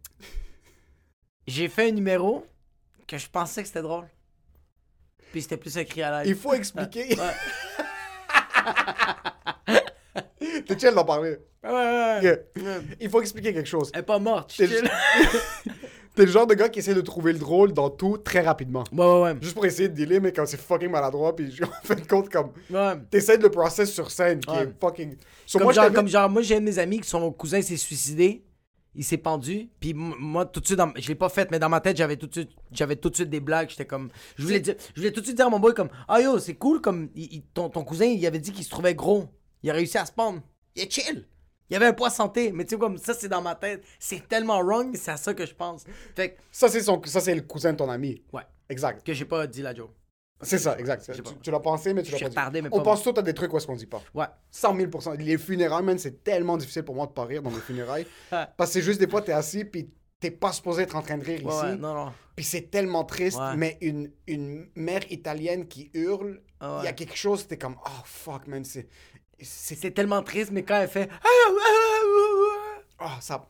[1.47, 2.45] j'ai fait un numéro
[3.07, 4.05] que je pensais que c'était drôle.
[5.31, 6.27] Puis c'était plus un cri à l'aide.
[6.29, 7.15] Il faut expliquer.
[10.67, 11.37] T'es chill d'en parler.
[11.63, 12.81] Ouais, ouais, ouais.
[12.99, 13.91] Il faut expliquer quelque chose.
[13.93, 14.53] Elle est pas morte.
[14.57, 14.67] T'es.
[16.13, 18.83] T'es le genre de gars qui essaie de trouver le drôle dans tout très rapidement.
[18.91, 19.33] Ouais, ouais, ouais.
[19.41, 22.27] Juste pour essayer de dealer, mais quand c'est fucking maladroit, puis en fin de compte,
[22.29, 22.51] comme.
[22.69, 22.93] ouais.
[23.09, 24.63] T'essaies de le process sur scène, qui Ouais.
[24.63, 25.15] est fucking.
[25.45, 27.77] So, Comme, moi, genre, comme moi j'ai un de mes amis que son cousin s'est
[27.77, 28.43] suicidé.
[28.93, 29.69] Il s'est pendu.
[29.79, 32.17] Puis moi, tout de suite, dans- je l'ai pas fait, mais dans ma tête, j'avais
[32.17, 33.69] tout de suite, j'avais tout de suite des blagues.
[33.69, 34.09] J'étais comme.
[34.37, 36.39] Je voulais, dire, je voulais tout de suite dire à mon boy, comme Ah yo,
[36.39, 39.27] c'est cool, comme il- il- ton, ton cousin, il avait dit qu'il se trouvait gros.
[39.63, 40.41] Il a réussi à se pendre.
[40.75, 41.25] Il est chill.
[41.69, 42.51] Il avait un poids santé.
[42.51, 43.81] Mais tu sais, comme ça, c'est dans ma tête.
[43.97, 45.85] C'est tellement wrong, mais c'est à ça que je pense.
[46.15, 47.01] Fait que, Ça, c'est son...
[47.05, 48.21] ça, c'est le cousin de ton ami.
[48.33, 49.05] ouais, Exact.
[49.05, 49.91] que j'ai pas dit la joke.
[50.43, 51.09] C'est ça, exact.
[51.41, 52.29] Tu, l'as pensé, mais tu l'as pas dit.
[52.29, 54.01] retardé, mais On pas pense tout à des trucs où est-ce qu'on dit pas.
[54.13, 54.25] Ouais.
[54.51, 57.59] 100 000 Les funérailles, man, c'est tellement difficile pour moi de pas rire dans mes
[57.59, 58.05] funérailles.
[58.29, 61.17] parce que c'est juste des fois, t'es assis, puis t'es pas supposé être en train
[61.17, 61.63] de rire Ouais, ici.
[61.65, 62.13] ouais, non, non.
[62.35, 63.55] Puis c'est tellement triste, Ouais.
[63.57, 66.85] mais une, une mère italienne qui hurle, il Ah ouais.
[66.85, 68.87] y a quelque chose, t'es comme, oh fuck, man, c'est.
[69.43, 69.91] C'est.
[69.93, 71.09] Tellement triste, mais quand elle fait.
[72.99, 73.45] ah, ça.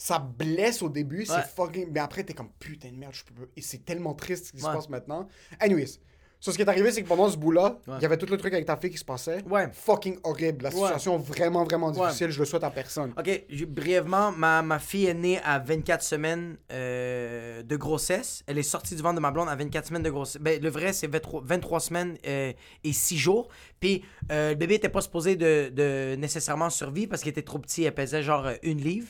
[0.00, 1.24] Ça blesse au début, Ouais.
[1.26, 1.88] c'est fucking.
[1.90, 3.48] Mais après, t'es comme, putain de merde, je peux.
[3.56, 5.26] Et c'est tellement triste ce qui se passe maintenant.
[5.60, 5.98] Anyways.
[6.40, 7.98] So, ce qui est arrivé, c'est que pendant ce bout-là, il Ouais.
[8.00, 9.42] y avait tout le truc avec ta fille qui se passait.
[9.50, 9.68] Ouais.
[9.72, 10.62] Fucking horrible.
[10.64, 10.76] La Ouais.
[10.76, 12.30] situation vraiment, vraiment difficile.
[12.30, 13.12] Je le souhaite à personne.
[13.18, 18.44] Ok, je- brièvement, ma, ma fille est née à 24 semaines euh, de grossesse.
[18.46, 20.40] Elle est sortie du ventre de ma blonde à 24 semaines de grossesse.
[20.40, 22.52] Ben, le vrai, c'est 23, 23 semaines euh,
[22.84, 23.48] et 6 jours.
[23.80, 27.58] Puis euh, le bébé était pas supposé de, de nécessairement survivre parce qu'il était trop
[27.58, 27.82] petit.
[27.84, 29.08] Elle pesait genre une livre.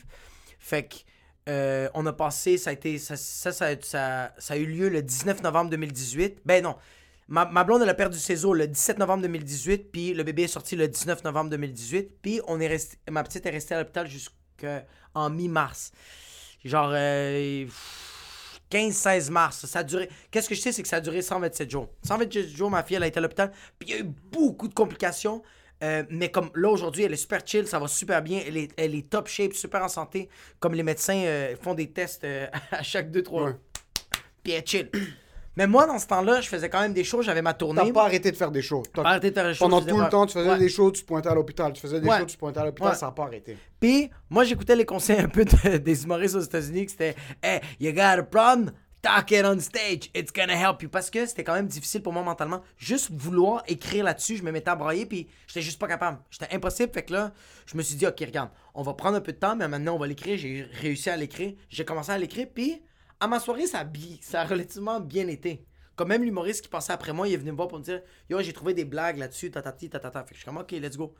[0.57, 0.95] Fait que.
[1.93, 5.01] on a passé, ça a été, ça, ça, ça, ça- ça a eu lieu le
[5.01, 6.39] 19 novembre 2018.
[6.45, 6.75] Ben non,
[7.29, 10.43] ma, ma blonde, elle a perdu ses os le 17 novembre 2018, puis le bébé
[10.43, 13.79] est sorti le 19 novembre 2018, puis on est resté, ma petite est restée à
[13.79, 15.91] l'hôpital jusqu'en mi-mars.
[16.65, 17.65] Genre euh,
[18.71, 19.65] 15-16 mars.
[19.65, 20.09] Ça a duré.
[20.31, 21.89] Qu'est-ce que je sais, c'est que ça a duré 127 jours.
[22.05, 24.67] 127 jours, ma fille, elle a été à l'hôpital, puis il y a eu beaucoup
[24.67, 25.41] de complications.
[25.83, 28.71] euh, mais comme là aujourd'hui, elle est super chill, ça va super bien, elle est,
[28.75, 30.29] elle est top shape, super en santé.
[30.59, 33.55] Comme les médecins euh, font des tests euh, à chaque 2-3 Ouais.
[34.43, 34.89] Puis elle est chill.
[35.59, 37.81] Mais moi, dans ce temps-là, je faisais quand même des shows, j'avais ma tournée.
[37.85, 38.83] T'as pas arrêté de faire des shows.
[38.93, 40.57] T'as- Pas arrêté de faire des shows, Pendant tout le temps, tu faisais Ouais.
[40.57, 41.73] des shows, tu pointais à l'hôpital.
[41.73, 42.17] Tu faisais des Ouais.
[42.19, 42.95] shows, tu pointais à l'hôpital, Ouais.
[42.95, 43.57] ça n'a pas arrêté.
[43.77, 47.59] Puis, moi, j'écoutais les conseils un peu de- des humoristes aux États-Unis que c'était Hey,
[47.81, 48.71] you got a problem?
[49.01, 50.09] Talk it on stage.
[50.15, 50.87] It's gonna help you.
[50.89, 52.61] Parce que c'était quand même difficile pour moi mentalement.
[52.77, 56.19] Juste vouloir écrire là-dessus, je me mettais à brailler, puis j'étais juste pas capable.
[56.29, 56.91] J'étais impossible.
[56.93, 57.31] Fait que là,
[57.65, 59.95] je me suis dit, OK, regarde, on va prendre un peu de temps, mais maintenant,
[59.95, 60.37] on va l'écrire.
[60.37, 61.53] J'ai réussi à l'écrire.
[61.69, 62.81] J'ai commencé à l'écrire, puis
[63.19, 65.65] à ma soirée, ça a, bi- ça a relativement bien été.
[65.95, 68.01] Comme même l'humoriste qui passait après moi, il est venu me voir pour me dire
[68.29, 70.21] Yo, j'ai trouvé des blagues là-dessus, tatati, tatata.
[70.23, 71.13] Fait que je suis comme, OK, let's go.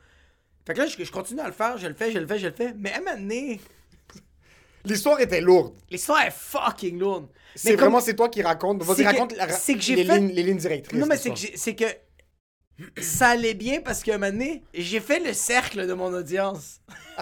[0.66, 2.38] Fait que là, je, je continue à le faire, je le fais, je le fais,
[2.38, 2.72] je le fais.
[2.78, 3.60] Mais à un moment donné,
[4.86, 5.74] L'histoire était lourde.
[5.90, 7.28] l'histoire est fucking lourde.
[7.54, 8.82] C'est comme- vraiment c'est toi qui raconte.
[8.82, 9.86] Vas-y, raconte la- les, fait-
[10.18, 10.98] lignes, les lignes directrices.
[10.98, 15.20] Non, mais c'est que, que ça allait bien parce qu'à un moment donné, j'ai fait
[15.20, 16.80] le cercle de mon audience.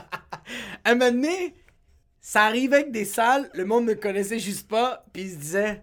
[0.84, 1.54] à un moment donné,
[2.30, 5.82] ça arrivait avec des salles, le monde ne connaissait juste pas, puis il se disait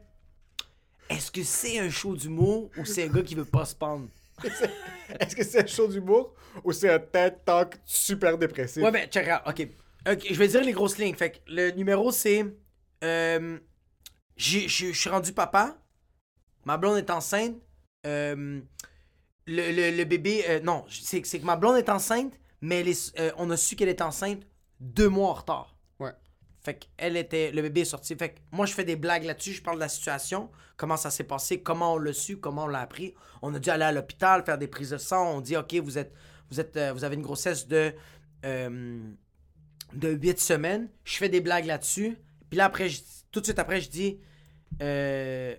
[1.09, 4.07] Est-ce que c'est un show d'humour ou c'est un gars qui veut pas se pendre?
[5.19, 8.83] Est-ce que c'est un show d'humour ou c'est un TED Talk super dépressif?
[8.83, 9.41] Ouais, ben, check out.
[9.47, 9.67] OK.
[10.07, 11.15] Ok, je vais dire les grosses lignes.
[11.15, 12.45] Fait que le numéro, c'est.
[13.03, 13.57] euh,
[14.37, 15.77] Je suis rendu papa.
[16.63, 17.55] ma blonde est enceinte.
[18.05, 18.61] euh,
[19.47, 20.43] le, le- le bébé.
[20.47, 23.75] euh, non, c'est que ma blonde est enceinte, mais elle est- euh, on a su
[23.75, 24.43] qu'elle est enceinte
[24.79, 25.74] deux mois en retard.
[26.65, 27.51] Fait qu'elle était.
[27.51, 28.15] Le bébé est sorti.
[28.15, 29.53] Fait que moi, je fais des blagues là-dessus.
[29.53, 30.49] Je parle de la situation.
[30.75, 31.61] Comment ça s'est passé.
[31.61, 32.37] Comment on l'a su.
[32.37, 33.13] Comment on l'a appris.
[33.41, 35.35] On a dû aller à l'hôpital, faire des prises de sang.
[35.37, 36.11] On dit, OK, vous êtes.
[36.49, 37.93] Vous, êtes, euh, vous avez une grossesse de.
[38.45, 38.99] euh,
[39.93, 40.89] de 8 semaines.
[41.03, 42.17] Je fais des blagues là-dessus.
[42.49, 42.89] Puis là, après,
[43.31, 44.19] tout de suite après, je dis.
[44.81, 45.55] euh,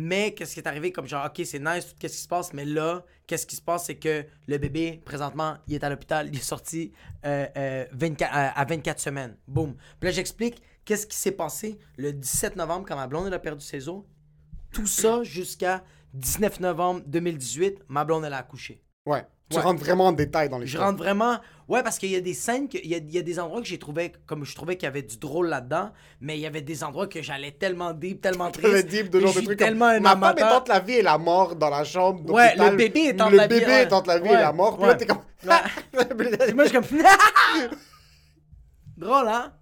[0.00, 0.92] mais qu'est-ce qui est arrivé?
[0.92, 2.52] Comme genre, OK, c'est nice, tout qu'est-ce qui se passe.
[2.52, 3.86] Mais là, qu'est-ce qui se passe?
[3.86, 6.28] C'est que le bébé, présentement, il est à l'hôpital.
[6.28, 6.92] Il est sorti
[7.26, 9.36] euh, euh, 24, à, à 24 semaines.
[9.48, 9.74] Boum.
[9.98, 13.64] Puis là, j'explique qu'est-ce qui s'est passé le 17 novembre quand ma blonde a perdu
[13.64, 14.04] ses os.
[14.70, 15.82] Tout ça jusqu'à
[16.14, 18.80] 19 novembre 2018, ma blonde elle a accouché.
[19.08, 19.24] Ouais.
[19.50, 19.62] Tu Ouais.
[19.62, 21.38] rentres vraiment en détail dans les Je rentre vraiment.
[21.68, 23.38] Ouais, parce qu'il y a des scènes, que- il y a, il y a des
[23.40, 25.90] endroits que j'ai trouvé, comme je trouvais qu'il y avait du drôle là-dedans,
[26.20, 28.68] mais il y avait des endroits que j'allais tellement deep, tellement triste.
[28.70, 30.80] Le deep de et genre de trucs comme, tellement un Ma femme est entre la
[30.80, 33.54] vie et la mort dans la chambre Ouais, le bébé est entre Le la vie,
[33.60, 33.82] bébé ouais.
[33.84, 34.76] est entre la vie et la mort.
[34.76, 35.22] Puis là, t'es comme...
[35.40, 35.48] Puis
[36.54, 36.98] moi, je suis comme.
[38.96, 39.52] Drôle, hein?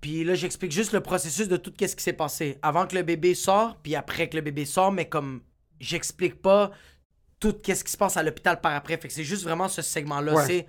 [0.00, 2.58] Puis là, j'explique juste le processus de tout ce qui s'est passé.
[2.62, 5.42] Avant que le bébé sort, puis après que le bébé sort, mais comme
[5.78, 6.70] j'explique pas
[7.40, 8.96] tout ce qui se passe à l'hôpital par après.
[8.98, 10.34] Fait que c'est juste vraiment ce segment-là.
[10.34, 10.46] Ouais.
[10.46, 10.66] C'est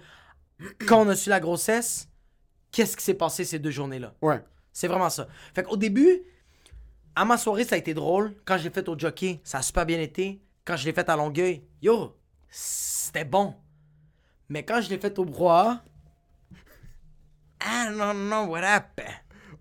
[0.88, 2.08] quand on a su la grossesse,
[2.72, 4.16] qu'est-ce qui s'est passé ces deux journées-là?
[4.22, 4.44] Ouais.
[4.72, 5.28] C'est vraiment ça.
[5.54, 6.24] Fait qu'au début,
[7.16, 8.34] à ma soirée, ça a été drôle.
[8.46, 10.42] Quand je l'ai fait au jockey, ça a super bien été.
[10.64, 12.18] Quand je l'ai fait à Longueuil, yo,
[12.50, 13.56] c'était bon.
[14.48, 15.84] Mais quand je l'ai fait au brouhaha,
[17.60, 19.08] ah non, non, what happened?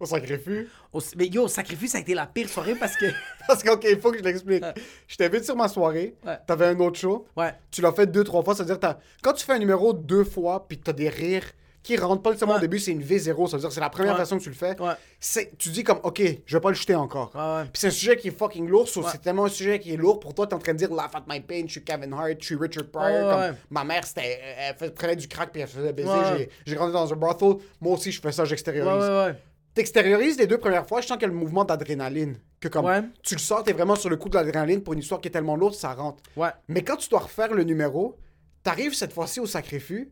[0.00, 0.66] On sacrifie.
[0.92, 3.06] Au- mais yo, sacrifice, ça a été la pire soirée parce que.
[3.46, 4.64] Parce que, OK, il faut que je l'explique.
[5.08, 6.14] Je t'invite sur ma soirée.
[6.24, 6.38] Ouais.
[6.46, 7.26] T'avais un autre show.
[7.36, 7.52] Ouais.
[7.72, 8.54] Tu l'as fait deux, trois fois.
[8.54, 8.78] C'est-à-dire,
[9.22, 11.44] quand tu fais un numéro deux fois, puis t'as des rires
[11.82, 12.58] qui rentrent pas nécessairement Ouais.
[12.58, 13.48] au début, c'est une V0.
[13.48, 14.18] Ça veut dire c'est la première Ouais.
[14.20, 14.80] façon que tu le fais.
[14.80, 14.92] Ouais.
[15.18, 17.32] C'est, tu dis comme, OK, je vais pas le jeter encore.
[17.34, 17.62] Ouais, ouais.
[17.64, 18.86] Puis c'est un sujet qui est fucking lourd.
[18.96, 19.02] Ouais.
[19.10, 20.46] C'est tellement un sujet qui est lourd pour toi.
[20.46, 22.54] T'es en train de dire Laugh at my pain, je suis Kevin Hart, je suis
[22.54, 23.08] Richard Pryor.
[23.10, 23.52] Ouais, ouais, comme ouais.
[23.70, 24.38] Ma mère, c'était,
[24.80, 26.08] elle prenait du crack puis elle faisait baiser.
[26.08, 26.48] Ouais, ouais.
[26.66, 27.54] J'ai, grandi dans un brothel.
[27.80, 29.34] Moi aussi, je fais ça, Ouais, j'extériorise.
[29.74, 32.38] T'extériorises les deux premières fois, je sens qu'il y a le mouvement d'adrénaline.
[32.61, 33.02] Que comme Ouais.
[33.22, 35.30] tu le sors, t'es vraiment sur le coup de l'adrénaline pour une histoire qui est
[35.30, 36.22] tellement lourde, ça rentre.
[36.37, 36.50] Ouais.
[36.68, 38.18] Mais quand tu dois refaire le numéro,
[38.62, 40.06] t'arrives cette fois-ci au sacrifice,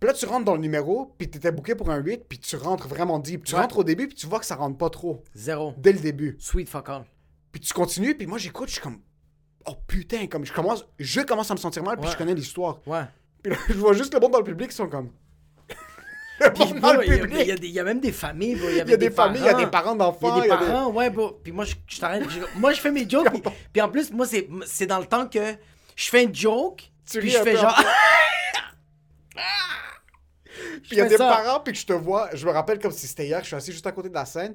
[0.00, 2.56] puis là tu rentres dans le numéro, puis t'étais booké pour un 8, puis tu
[2.56, 3.44] rentres vraiment deep.
[3.44, 3.60] Tu Ouais.
[3.60, 5.74] rentres au début, puis tu vois que ça rentre pas trop, Zéro.
[5.78, 6.36] dès le début.
[6.40, 7.04] Sweet fuck all.
[7.52, 8.98] Puis tu continues, puis moi j'écoute, je suis comme,
[9.66, 12.80] oh putain, comme je commence, je commence à me sentir mal, puis je connais l'histoire.
[12.86, 13.04] Ouais.
[13.42, 15.06] Puis là, je vois juste le monde dans le public qui sont comme...
[15.68, 18.52] le Puis, monde dans bro, le il y a- il y, il même des familles.
[18.52, 20.38] Il y, Il y a des familles, il y a des parents Il d'enfants, y
[20.38, 21.10] a des parents, ouais.
[21.42, 22.24] Puis moi, je, je t'arrête.
[22.56, 23.30] Moi, je fais mes jokes.
[23.30, 25.54] puis, puis en plus, moi, c'est, c'est dans le temps que
[25.96, 26.90] je fais une joke.
[27.10, 27.74] Tu puis je fais genre.
[29.34, 31.28] Puis il y a des ça.
[31.28, 33.56] parents, puis que je te vois, je me rappelle comme si c'était hier, je suis
[33.56, 34.54] assis juste à côté de la scène,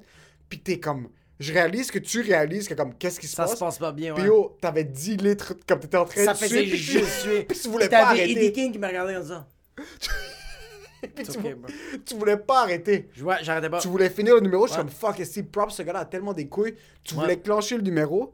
[0.50, 3.56] puis t'es comme, je réalise que tu réalises que comme, qu'est-ce qui se Ça passe?
[3.56, 3.78] se passe?
[3.80, 4.28] pas bien, Puis ouais.
[4.30, 7.44] yo, t'avais 10 litres, comme t'étais en train Ça de faisait suer, puis juste suer.
[7.44, 8.32] puis tu voulais T'avais pas arrêter.
[8.32, 9.48] Eddie King qui me regardait comme ça.
[11.16, 13.10] Puis tu, vou- voulais pas arrêter.
[13.14, 13.80] Je vois, j'arrêtais pas.
[13.80, 16.34] Tu voulais finir le numéro, je suis comme, fuck, si props, ce gars-là a tellement
[16.34, 16.76] des couilles.
[17.04, 17.22] Tu Ouais.
[17.22, 18.34] voulais clencher le numéro,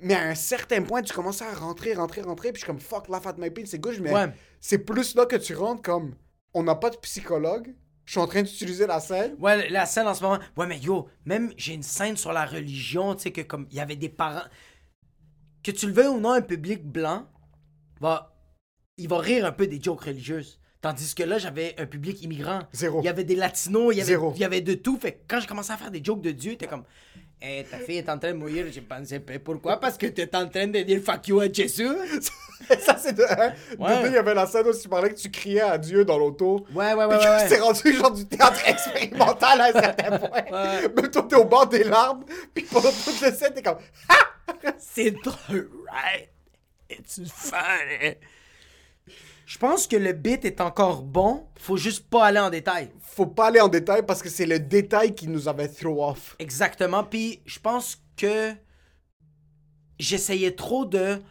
[0.00, 2.80] mais à un certain point, tu commençais à rentrer, rentrer, rentrer, puis je suis comme,
[2.80, 4.32] fuck, laugh at my pain, c'est gauche, mais Ouais.
[4.60, 6.14] c'est plus là que tu rentres comme,
[6.54, 9.34] on n'a pas de psychologue, je suis en train d'utiliser la scène.
[9.38, 10.38] Ouais, la scène en ce moment.
[10.56, 13.76] Ouais, mais yo, même j'ai une scène sur la religion, tu sais, que comme il
[13.76, 14.46] y avait des parents.
[15.62, 17.26] Que tu le veuilles ou non, un public blanc
[18.00, 18.34] va.
[18.96, 20.58] Il va rire un peu des jokes religieuses.
[20.80, 22.60] Tandis que là, j'avais un public immigrant.
[22.72, 23.00] Zéro.
[23.00, 24.32] Il y avait des latinos, il y avait, Zéro.
[24.36, 24.96] il y avait de tout.
[24.98, 26.84] Fait que quand je commençais à faire des jokes de Dieu, t'es comme.
[27.40, 28.66] Eh, ta fille est en train de mourir.
[28.72, 29.78] J'ai pensé, pourquoi?
[29.78, 31.86] Parce que t'es en train de dire fuck you à Jésus?
[32.80, 33.22] ça, c'est de.
[33.22, 34.02] De Ouais.
[34.02, 36.18] deux, il y avait la scène où tu parlais que tu criais à Dieu dans
[36.18, 36.64] l'auto.
[36.74, 37.48] Ouais, ouais, ouais, Puis ouais.
[37.50, 37.58] ouais.
[37.60, 40.30] rendu genre du théâtre expérimental à un certain point.
[40.50, 40.88] Ouais.
[40.96, 42.24] Même toi, t'es au bord des larmes.
[42.54, 43.78] Puis pendant toute le set, t'es comme.
[44.78, 46.28] C'est drôle, right?
[46.90, 48.16] It's funny?
[49.48, 51.46] Je pense que le bit est encore bon.
[51.58, 52.90] Faut juste pas aller en détail.
[53.00, 56.36] Faut pas aller en détail parce que c'est le détail qui nous avait throw off.
[56.38, 57.02] Exactement.
[57.02, 58.52] Puis je pense que
[59.98, 61.22] j'essayais trop de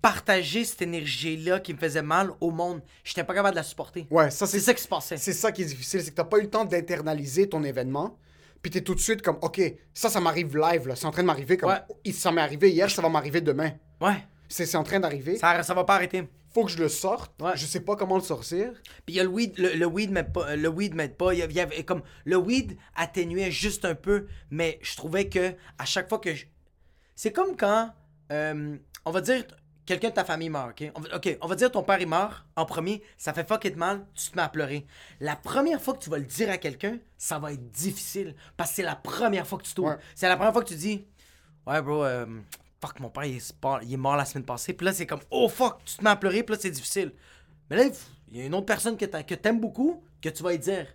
[0.00, 2.80] partager cette énergie-là qui me faisait mal au monde.
[3.02, 4.06] J'étais pas capable de la supporter.
[4.08, 5.16] Ouais, ça, C'est ça qui se passait.
[5.16, 8.16] C'est ça qui est difficile, c'est que t'as pas eu le temps d'internaliser ton événement.
[8.62, 9.60] Puis t'es tout de suite comme, OK,
[9.92, 10.94] ça, ça m'arrive live, là.
[10.94, 11.70] C'est en train de m'arriver comme.
[11.70, 12.12] Ouais.
[12.12, 13.72] Ça m'est arrivé hier, ça va m'arriver demain.
[14.00, 14.24] Ouais.
[14.48, 15.38] C'est c'est en train d'arriver.
[15.38, 16.28] Ça, ça va pas arrêter.
[16.54, 17.32] Faut que je le sorte.
[17.42, 17.56] Ouais.
[17.56, 18.72] Je sais pas comment le sortir.
[19.04, 21.34] Puis il y a le weed, le, le weed m'aide pas, le weed m'aide pas.
[21.34, 25.84] Il y avait- comme le weed atténuait juste un peu, mais je trouvais que à
[25.84, 26.46] chaque fois que je...
[27.16, 27.92] c'est comme quand
[28.32, 29.44] euh, on va dire
[29.84, 30.92] quelqu'un de ta famille meurt, ok?
[30.94, 33.66] On va, ok, on va dire ton père est mort en premier, ça fait fuck
[33.76, 34.86] mal, tu te mets à pleurer.
[35.20, 38.70] La première fois que tu vas le dire à quelqu'un, ça va être difficile parce
[38.70, 39.90] que c'est la première fois que tu t'ouvres.
[39.90, 39.98] Ouais.
[40.14, 41.04] C'est la première fois que tu dis,
[41.66, 42.24] ouais bro, euh,
[42.86, 44.72] fuck, mon père, il est, pas- il est mort la semaine passée.
[44.72, 47.12] Puis là, c'est comme, oh fuck, tu te mets à pleurer, puis là, c'est difficile.
[47.70, 47.84] Mais là,
[48.30, 50.58] il y a une autre personne que t'a- que t'aimes beaucoup, que tu vas lui
[50.58, 50.86] dire.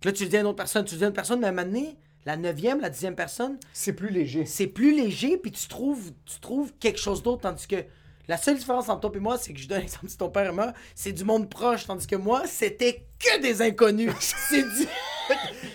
[0.00, 1.40] Puis là, tu le dis à une autre personne, tu le dis à une personne,
[1.40, 4.44] mais à un moment donné, la neuvième, la dixième personne, C'est plus léger.
[4.46, 7.84] c'est plus léger, puis tu trouves, tu trouves quelque chose d'autre, tandis que
[8.28, 10.46] la seule différence entre toi et moi, c'est que je donne l'exemple de ton père
[10.50, 14.12] et moi, c'est du monde proche, tandis que moi, c'était que des inconnus.
[14.50, 14.86] c'est du...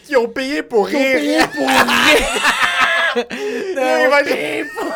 [0.05, 1.49] Qui ont payé pour Ils ont payé rire.
[1.51, 1.65] pour
[4.79, 4.93] pour-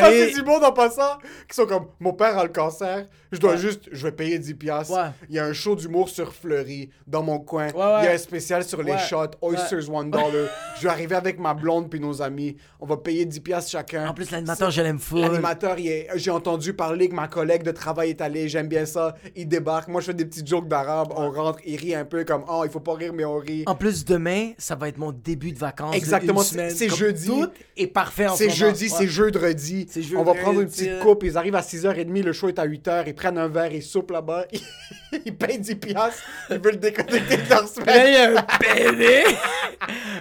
[0.00, 1.18] Ça, c'est du monde en passant
[1.48, 3.06] qui sont comme Mon père a le cancer,
[3.36, 4.54] je dois juste, je vais payer 10$.
[4.54, 4.92] piastres.
[4.94, 5.10] Ouais.
[5.28, 7.68] Il y a un show d'humour sur Fleury, dans mon coin.
[7.68, 10.30] Il y a un spécial sur les shots, Oysters One Dollar.
[10.78, 12.56] je vais arriver avec ma blonde puis nos amis.
[12.80, 14.08] On va payer 10$ piastres chacun.
[14.08, 15.20] En plus, l'animateur, je l'aime full.
[15.20, 19.14] L'animateur, est- j'ai entendu parler que ma collègue de travail est allée, j'aime bien ça.
[19.34, 22.24] Il débarque, moi je fais des petits jokes d'arabe, on rentre, il rit un peu
[22.24, 23.64] comme Oh, il faut pas rire, mais on rit.
[23.66, 25.94] En plus, demain, ça va être mon début de vacances.
[25.94, 27.26] Exactement, c'est- jeudi.
[27.26, 28.56] Tout est parfait en ce C'est moment.
[28.56, 30.16] jeudi, c'est jeudi.
[30.16, 33.04] On va prendre une petite coupe, ils arrivent à 6h30, le show est à 8h,
[33.06, 34.44] ils prennent un verre, ils soupent là-bas,
[35.24, 38.06] ils payent 10 piastres, ils veulent déconnecter de leur Puis là, semaine.
[38.06, 39.24] il y a un PD.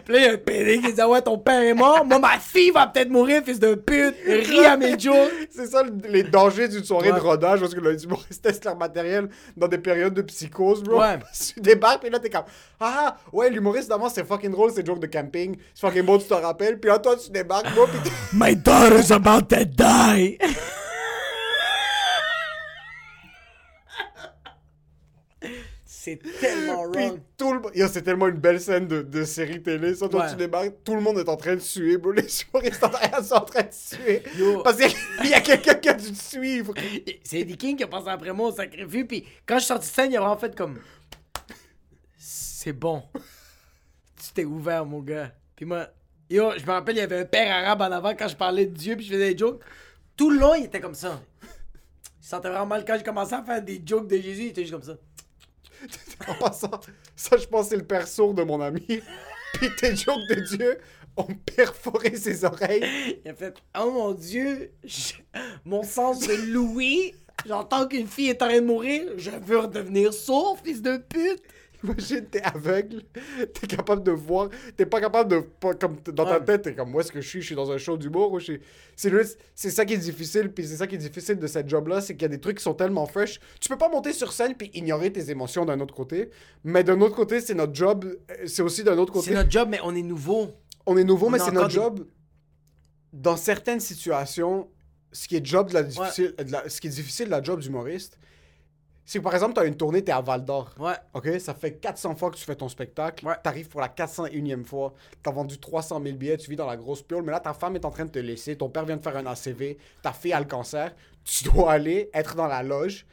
[0.03, 2.03] Puis là, il y a un PD qui dit Ah ouais, ton père est mort.
[2.05, 4.15] Moi, ma fille va peut-être mourir, fils de pute.
[4.25, 5.31] Ris à mes jokes.
[5.49, 7.17] C'est ça le- les dangers d'une soirée Ouais.
[7.19, 10.99] de rodage, parce que le humoriste teste leur matériel dans des périodes de psychose, bro.
[10.99, 11.17] Ouais.
[11.55, 12.43] tu débarques, puis là, t'es comme
[12.79, 16.25] Ah, ouais, l'humoriste d'avant, c'est fucking drôle, c'est joke de camping, c'est fucking beau, tu
[16.27, 20.37] te rappelles, puis là, toi, tu débarques, bro, puis My daughter's about to die.
[26.05, 27.19] C'est tellement Puis wrong.
[27.35, 29.95] tout le Yo, c'est tellement une belle scène de, de série télé.
[29.95, 30.29] Ça, Ouais.
[30.29, 32.11] tu débarques, tout le monde est en train de suer, bro.
[32.13, 34.21] Les en arrière sont en train de suer.
[34.37, 34.61] Yo.
[34.61, 36.75] Parce qu'il y a quelqu'un qui a dû te suivre.
[37.23, 39.05] C'est Eddie King qui a passé après moi au sacrifice.
[39.07, 40.77] Puis quand je suis sorti de scène, il a vraiment fait comme.
[42.17, 43.01] C'est bon.
[44.23, 45.31] Tu t'es ouvert, mon gars.
[45.55, 45.87] Puis moi,
[46.29, 48.67] yo, je me rappelle, il y avait un père arabe en avant quand je parlais
[48.67, 49.61] de Dieu, puis je faisais des jokes.
[50.15, 51.19] Tout le long, il était comme ça.
[52.21, 54.61] Il sentait vraiment mal quand je commençais à faire des jokes de Jésus, il était
[54.61, 54.97] juste comme ça.
[56.27, 56.79] En passant,
[57.15, 58.85] ça, je pense, c'est le père sourd de mon ami.
[59.53, 60.77] Puis tes jokes de Dieu
[61.17, 63.19] ont perforé ses oreilles.
[63.23, 64.71] Il a fait Oh mon Dieu,
[65.63, 67.13] mon sens de Louis,
[67.45, 71.41] j'entends qu'une fille est en train de mourir, je veux redevenir sourd, fils de pute.
[71.85, 73.03] Imagine, t'es aveugle,
[73.53, 75.39] t'es capable de voir, t'es pas capable de.
[75.39, 77.71] Pas, comme, dans ta tête, t'es comme, où est-ce que je suis Je suis dans
[77.71, 78.59] un show d'humour ou je suis.
[78.95, 82.13] C'est ça qui est difficile, puis c'est ça qui est difficile de cette job-là, c'est
[82.13, 83.39] qu'il y a des trucs qui sont tellement fresh.
[83.59, 86.29] Tu peux pas monter sur scène puis ignorer tes émotions d'un autre côté,
[86.63, 89.27] mais d'un autre côté, c'est notre job, euh, c'est aussi d'un autre côté.
[89.29, 90.49] C'est notre job, mais on est nouveau.
[90.85, 92.05] On est nouveau, On mais c'est notre des- job.
[93.13, 94.69] Dans certaines situations,
[95.11, 97.41] ce qui est job de la difficile, de la- ce qui est difficile de la
[97.41, 98.17] job d'humoriste,
[99.13, 100.73] que par exemple, tu as une tournée, tu es à Val d'Or.
[100.79, 100.95] Ouais.
[101.13, 101.39] OK?
[101.39, 103.25] Ça fait 400 fois que tu fais ton spectacle.
[103.25, 103.35] Ouais.
[103.43, 104.93] Tu arrives pour la 401e fois.
[105.23, 106.37] Tu as vendu 300 000 billets.
[106.37, 107.23] Tu vis dans la grosse piole.
[107.23, 108.57] Mais là, ta femme est en train de te laisser.
[108.57, 109.77] Ton père vient de faire un ACV.
[110.01, 110.91] Ta fille a le cancer.
[111.23, 113.05] Tu dois aller être dans la loge,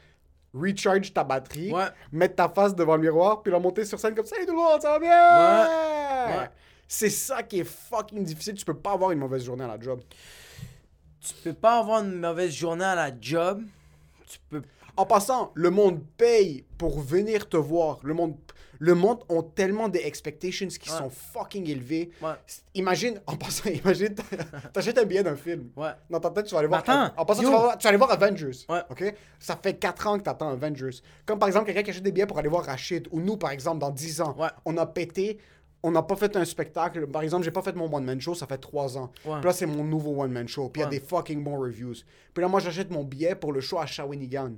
[0.53, 1.85] recharge ta batterie, Ouais.
[2.11, 4.35] mettre ta face devant le miroir, puis la monter sur scène comme ça.
[4.35, 6.39] Salut tout le monde, ça va bien?
[6.41, 6.49] Ouais.
[6.87, 8.53] C'est ça qui est fucking difficile.
[8.55, 10.01] Tu peux pas avoir une mauvaise journée à la job.
[11.21, 13.63] Tu peux pas avoir une mauvaise journée à la job.
[14.27, 14.61] Tu peux.
[14.95, 17.99] En passant, le monde paye pour venir te voir.
[18.03, 18.35] Le monde,
[18.79, 20.97] le monde ont tellement des expectations qui Ouais.
[20.97, 22.11] sont fucking élevées.
[22.21, 22.33] Ouais.
[22.75, 24.23] Imagine, en passant, imagine, t'a-
[24.71, 25.69] t'achètes un billet d'un film.
[25.75, 25.89] Ouais.
[26.09, 26.81] Dans ta tête, tu vas aller voir.
[26.81, 28.51] Attends, en passant, tu vas, voir- tu vas aller voir Avengers.
[28.69, 28.81] Ouais.
[28.89, 29.15] OK?
[29.39, 30.99] Ça fait 4 ans que t'attends Avengers.
[31.25, 33.07] Comme par exemple, quelqu'un qui achète des billets pour aller voir Rachid.
[33.11, 34.35] Ou nous, par exemple, dans 10 ans.
[34.37, 34.49] Ouais.
[34.65, 35.39] On a pété.
[35.85, 37.07] On n'a pas fait un spectacle.
[37.07, 39.11] Par exemple, j'ai pas fait mon one-man show, ça fait 3 ans.
[39.25, 39.35] Ouais.
[39.39, 40.69] Puis là, c'est mon nouveau one-man show.
[40.69, 41.95] Puis il y a des fucking bons reviews.
[42.33, 44.53] Puis là, moi, j'achète mon billet pour le show à Shawinigan.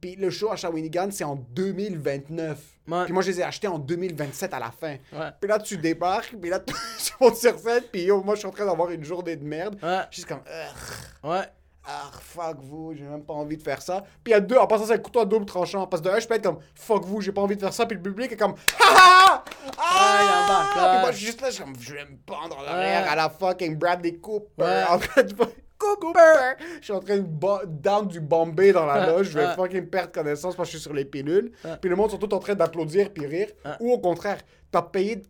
[0.00, 2.58] Puis le show à Shawinigan, c'est en 2029.
[2.88, 3.04] Ouais.
[3.04, 4.96] Puis moi, je les ai achetés en 2027 à la fin.
[5.12, 5.30] Ouais.
[5.40, 8.48] Puis là, tu débarques, puis là, tu montes sur scène, puis yo, moi, je suis
[8.48, 9.76] en train d'avoir une journée de merde.
[9.82, 10.00] Ouais.
[10.10, 11.42] Je suis comme, Ugh, Ouais.
[11.84, 14.02] ah, fuck vous, j'ai même pas envie de faire ça.
[14.22, 15.86] Puis il y a deux, en passant, c'est un couteau à double tranchant.
[15.86, 17.72] Parce que de un, je peux être comme, fuck vous, j'ai pas envie de faire
[17.74, 17.84] ça.
[17.84, 19.44] Puis le public est comme, ha ha!
[19.76, 22.16] Ah, il embarque, Puis moi, je suis juste là, je suis comme, je vais me
[22.24, 24.84] pendre en arrière à la fucking Bradley Cooper.
[24.88, 25.34] En de.
[25.78, 26.56] Cooper!
[26.80, 29.06] Je suis en train de down du Bombay dans la Ouais.
[29.06, 29.30] loge.
[29.30, 29.54] Je vais Ouais.
[29.54, 31.52] fucking perdre connaissance parce que je suis sur les pilules.
[31.64, 31.76] Ouais.
[31.80, 33.48] Puis le monde sont tous en train d'applaudir puis rire.
[33.80, 35.22] Ou au contraire, t'as payé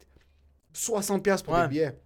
[0.73, 1.99] 60$ pour des billets.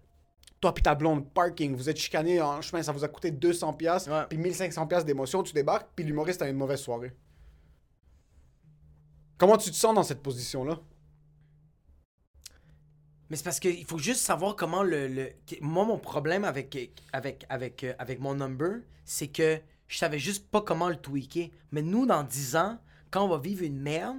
[0.59, 4.07] Toi puis ta blonde, parking, vous êtes chicané en chemin, ça vous a coûté 200$,
[4.07, 4.23] Ouais.
[4.29, 7.11] puis 1500$ d'émotion, tu débarques, puis l'humoriste a une mauvaise soirée.
[9.37, 10.79] Comment tu te sens dans cette position-là?
[13.33, 16.77] Mais c'est parce qu'il faut juste savoir comment le, le- Moi, mon problème avec,
[17.13, 19.57] avec, avec, euh, avec mon number, c'est que
[19.87, 21.47] je savais juste pas comment le tweaker.
[21.71, 22.77] Mais nous, dans 10 ans,
[23.09, 24.17] quand on va vivre une merde,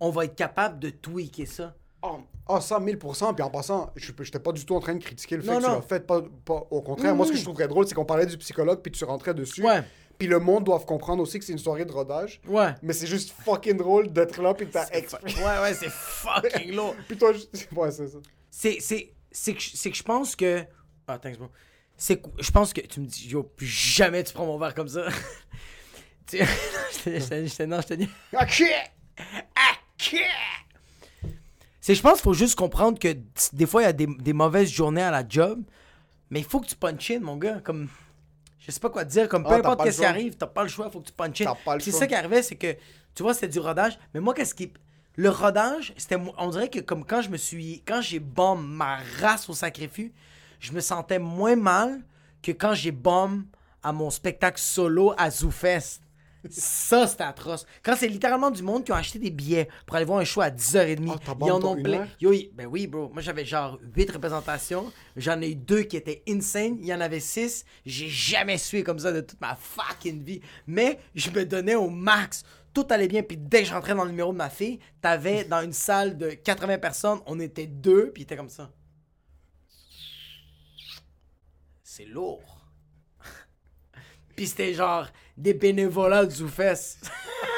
[0.00, 1.76] on va être capable de tweaker ça.
[2.02, 3.34] Oh, oh, ça, 1000%.
[3.36, 5.58] Puis en passant, je n'étais pas du tout en train de critiquer le fait Non,
[5.60, 6.04] que tu l'as fait.
[6.04, 8.80] Pas, pas- au contraire, moi, ce que je trouverais drôle, c'est qu'on parlait du psychologue,
[8.82, 9.62] puis tu rentrais dessus.
[9.64, 9.84] Ouais.
[10.18, 12.40] Puis le monde doit comprendre aussi que c'est une soirée de rodage.
[12.48, 12.74] Ouais.
[12.82, 15.38] Mais c'est juste fucking drôle d'être là, puis t'as expliqué.
[15.40, 16.96] Ouais, ouais, c'est fucking lourd.
[17.06, 18.18] Puis toi, je- ouais, c'est ça.
[18.58, 20.64] C'est, c'est, c'est que, c'est que je pense que.
[21.06, 21.50] Ah, thanks, bro.
[21.94, 24.74] C'est que je pense que tu me dis, yo, plus jamais tu prends mon verre
[24.74, 25.08] comme ça.
[26.26, 26.38] tu...
[26.38, 26.42] je
[27.04, 28.08] te- je te- je te- non, je te dis.
[28.32, 28.62] Ok!
[31.82, 33.14] C'est, je pense qu'il faut juste comprendre que
[33.52, 35.62] des fois, il y a des, des mauvaises journées à la job,
[36.30, 37.60] mais il faut que tu punch in, mon gars.
[37.60, 37.90] Comme.
[38.58, 40.62] Je sais pas quoi te dire, comme peu Ah, importe qu'est-ce qui arrive, t'as pas
[40.62, 41.44] le choix, faut que tu punch in.
[41.44, 42.74] T'as pas le C'est ça qui arrivait, c'est que,
[43.14, 44.72] tu vois, c'était du rodage, mais moi, qu'est-ce qui.
[45.16, 46.18] Le rodage, c'était.
[46.38, 47.82] On dirait que comme quand je me suis.
[47.86, 50.10] Quand j'ai bombe ma race au sacrifice,
[50.60, 52.02] je me sentais moins mal
[52.42, 53.44] que quand j'ai bombe
[53.82, 56.02] à mon spectacle solo à ZooFest.
[56.50, 57.66] Ça, c'était atroce.
[57.82, 60.40] Quand c'est littéralement du monde qui ont acheté des billets pour aller voir un show
[60.40, 61.18] à 10h30.
[61.26, 62.06] Ah, ils en ont plein.
[62.20, 63.10] Yo, ben oui, bro.
[63.12, 64.92] Moi, j'avais genre 8 représentations.
[65.16, 66.76] J'en ai eu deux qui étaient insane.
[66.80, 67.64] Il y en avait 6.
[67.84, 70.40] J'ai jamais sué comme ça de toute ma fucking vie.
[70.66, 72.44] Mais je me donnais au max.
[72.76, 73.22] Tout allait bien.
[73.22, 76.28] Puis dès que j'entrais dans le numéro de ma fille, t'avais dans une salle de
[76.28, 78.10] 80 personnes, on était deux.
[78.12, 78.70] Puis il était comme ça.
[81.82, 82.68] C'est lourd.
[84.36, 85.08] Puis c'était genre
[85.38, 87.00] des bénévolats du Zoufès.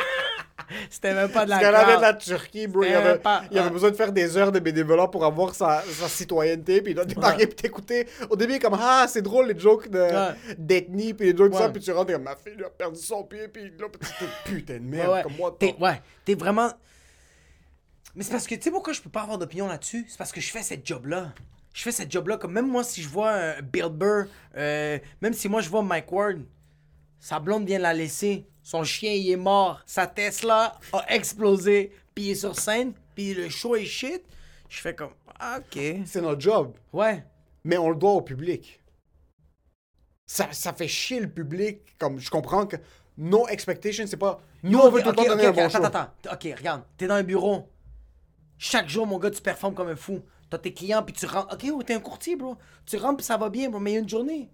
[0.91, 2.85] c'était même pas de la Parce qu'elle avait de la Turquie, bro.
[2.85, 3.73] Il avait, pas- il avait ah.
[3.73, 6.83] besoin de faire des heures de bénévolat pour avoir sa, sa citoyenneté.
[6.83, 8.07] Puis il a débarqué, puis t'écouter.
[8.31, 10.55] Au début, il est comme Ah, c'est drôle les jokes de- Ouais.
[10.59, 11.67] d'ethnie, puis les jokes de ça.
[11.67, 11.73] Ouais.
[11.73, 13.87] Puis tu rentres, comme Ma fille lui a perdu son pied, puis là,
[14.45, 15.13] putain de Ouais, merde.
[15.13, 15.23] ouais.
[15.23, 16.71] Comme moi, T'es, ouais, t'es vraiment.
[18.15, 20.05] Mais c'est parce que, tu sais pourquoi je peux pas avoir d'opinion là-dessus?
[20.09, 21.33] C'est parce que je fais cette job-là.
[21.73, 22.37] Je fais cette job-là.
[22.39, 24.25] Comme même moi, si je vois euh, Bill Burr,
[24.57, 26.39] euh, même si moi je vois Mike Ward,
[27.21, 28.47] sa blonde vient la laisser.
[28.69, 29.81] Son chien, il est mort.
[29.87, 31.91] Sa Tesla a explosé.
[32.15, 32.93] Puis il est sur scène.
[33.15, 34.23] Puis le show est shit.
[34.69, 35.81] Je fais comme, ah, ok.
[36.05, 36.75] C'est notre job.
[36.93, 37.25] Ouais.
[37.65, 38.79] Mais on le doit au public.
[40.27, 41.79] Ça, ça fait chier le public.
[41.99, 42.77] Comme je comprends que
[43.17, 44.39] no expectation, c'est pas.
[44.63, 45.85] Nous, on veut tout le temps ok, donner un bon attends, show.
[45.85, 46.35] attends, attends.
[46.35, 46.83] Ok, regarde.
[46.99, 47.71] T'es dans un bureau.
[48.59, 50.21] Chaque jour, mon gars, tu performes comme un fou.
[50.51, 51.55] T'as tes clients, puis tu rentres.
[51.55, 52.59] Ok, oh, t'es un courtier, bro.
[52.85, 53.81] Tu rentres, puis ça va bien, bro.
[53.81, 54.51] Mais il y a une journée.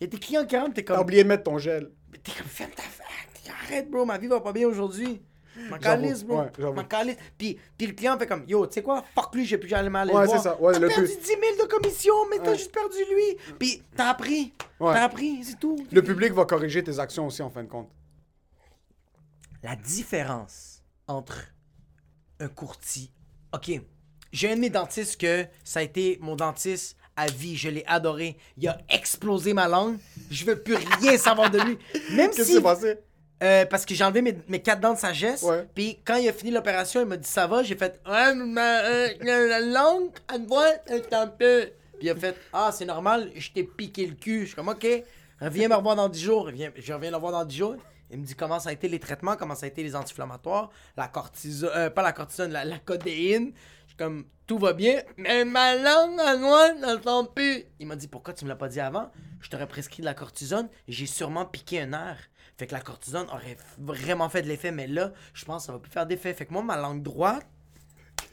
[0.00, 1.02] Il y a tes clients qui rentrent, t'es T'as comme.
[1.04, 1.92] oublié de mettre ton gel.
[2.10, 3.06] Mais T'es comme, ferme ta fac.
[3.50, 4.04] Arrête, bro.
[4.04, 5.20] Ma vie va pas bien aujourd'hui.
[5.70, 6.40] Ma calisse, bro.
[6.42, 6.72] ouais.
[6.74, 7.16] Ma calisse.
[7.38, 9.02] Puis, puis le client fait comme, yo, tu sais quoi?
[9.14, 10.42] Fuck lui, j'ai plus jamais aller Ouais, le c'est voir.
[10.42, 10.60] ça.
[10.60, 12.58] Ouais, t'as le perdu pu- 10 000 de commission, mais t'as Ouais.
[12.58, 13.54] juste perdu lui.
[13.58, 14.52] Puis t'as appris.
[14.78, 14.92] Ouais.
[14.92, 15.76] T'as appris, c'est tout.
[15.90, 17.88] Le public va corriger tes actions aussi, en fin de compte.
[19.62, 21.38] la différence entre
[22.38, 23.10] un courtier.
[23.52, 23.70] Ok,
[24.32, 27.56] j'ai un de mes dentistes que ça a été mon dentiste à vie.
[27.56, 28.36] Je l'ai adoré.
[28.58, 29.96] Il a explosé ma langue.
[30.30, 31.78] Je veux plus rien savoir de lui.
[32.12, 32.52] Même Qu'est-ce qui si.
[32.54, 32.98] s'est passé?
[33.42, 35.42] Euh, parce que j'ai enlevé mes, mes quatre dents de sagesse.
[35.42, 35.68] Ouais.
[35.74, 37.62] Puis quand il a fini l'opération, il m'a dit ça va?
[37.62, 41.70] J'ai fait ma, euh, la langue à droite, un un peu.
[41.98, 44.40] Puis il a fait ah c'est normal, je t'ai piqué le cul.
[44.42, 44.86] Je suis comme ok,
[45.40, 46.46] reviens me revoir dans 10 jours.
[46.46, 47.76] Reviens, je reviens le voir dans 10 jours.
[48.10, 50.70] Il me dit comment ça a été les traitements, comment ça a été les anti-inflammatoires,
[50.96, 53.52] la cortisone, euh, pas la cortisone, la, la codéine.
[53.84, 57.64] Je suis comme tout va bien, mais ma langue à elle sent plus.
[57.80, 59.10] Il m'a dit pourquoi tu me l'as pas dit avant?
[59.40, 62.18] Je t'aurais prescrit de la cortisone, j'ai sûrement piqué un nerf.
[62.56, 65.72] Fait que la cortisone aurait vraiment fait de l'effet, mais là, je pense que ça
[65.72, 66.32] va plus faire d'effet.
[66.32, 67.46] Fait que moi, ma langue droite,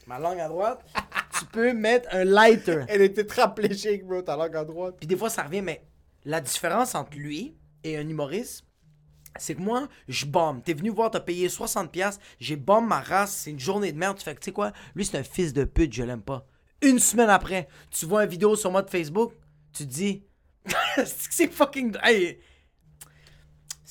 [0.07, 0.86] ma langue à droite,
[1.39, 2.86] tu peux mettre un lighter.
[2.88, 4.95] Elle était tétraplégique, bro, ta langue à droite.
[4.97, 5.86] Puis des fois, ça revient, mais
[6.24, 8.65] la différence entre lui et un humoriste,
[9.38, 10.63] c'est que moi, je bombe.
[10.63, 14.17] T'es venu voir, t'as payé 60$, j'ai bombe ma race, c'est une journée de merde.
[14.17, 16.45] Tu fais que, tu sais quoi, lui, c'est un fils de pute, je l'aime pas.
[16.82, 19.34] Une semaine après, tu vois une vidéo sur moi de Facebook,
[19.74, 20.24] tu te dis,
[21.05, 21.97] c'est fucking.
[22.03, 22.39] Hey,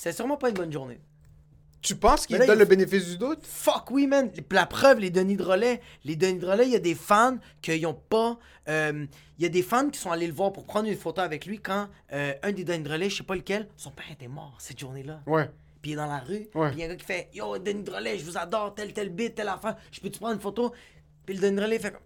[0.02, 1.00] c'est sûrement pas une bonne journée.
[1.80, 3.44] Tu penses qu'il Mais là, donne il- le bénéfice du doute?
[3.44, 4.30] Fuck oui, man.
[4.52, 5.80] La preuve, les Denis de relais.
[6.04, 8.38] Les Denis de relais, il y a des fans qui ont pas.
[8.68, 9.06] euh,
[9.38, 11.44] Il y a des fans qui sont allés le voir pour prendre une photo avec
[11.46, 14.28] lui quand euh, un des Denis de relais, je sais pas lequel, son père était
[14.28, 15.22] mort cette journée-là.
[15.26, 15.50] Ouais.
[15.80, 16.48] Puis il est dans la rue.
[16.54, 16.68] Ouais.
[16.70, 18.74] Puis il y a un gars qui fait Yo, Denis de relais, je vous adore,
[18.76, 19.76] tel, tel bit, telle affaire.
[19.90, 20.72] Je peux-tu prendre une photo?
[21.26, 22.00] Puis le Denis de relais fait comme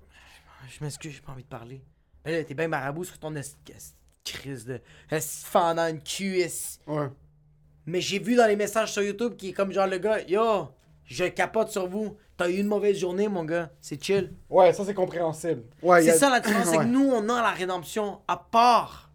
[0.70, 1.82] Je m'excuse, j'ai pas envie de parler.
[2.24, 3.94] Ben là, t'es bien marabout sur ton esti- esti-
[4.24, 4.80] crise de.
[5.11, 6.42] esti fendant une cul.
[6.86, 7.09] Ouais.
[7.87, 10.68] Mais j'ai vu dans les messages sur YouTube qui est comme genre le gars, yo,
[11.05, 12.16] je capote sur vous.
[12.37, 13.70] T'as eu une mauvaise journée, mon gars.
[13.80, 14.32] C'est chill.
[14.51, 15.62] Ouais, ça c'est compréhensible.
[15.82, 19.11] Ouais, C'est a- ça la différence, c'est que nous, on a la rédemption à part.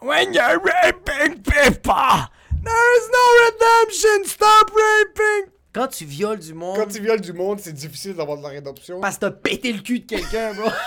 [0.00, 2.28] When you're raping people,
[2.62, 4.24] there is no redemption.
[4.26, 5.50] Stop raping.
[5.72, 8.50] Quand tu violes du monde, Quand tu violes du monde, c'est difficile d'avoir de la
[8.50, 9.00] rédemption.
[9.00, 10.70] parce que t'as pété le cul de quelqu'un, bro.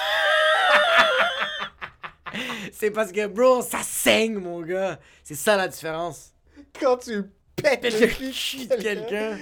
[2.71, 4.97] c'est parce que, bro, ça saigne, mon gars.
[5.23, 6.30] C'est ça la différence.
[6.79, 7.23] Quand tu
[7.55, 9.37] pètes Pète le cul de quelqu'un,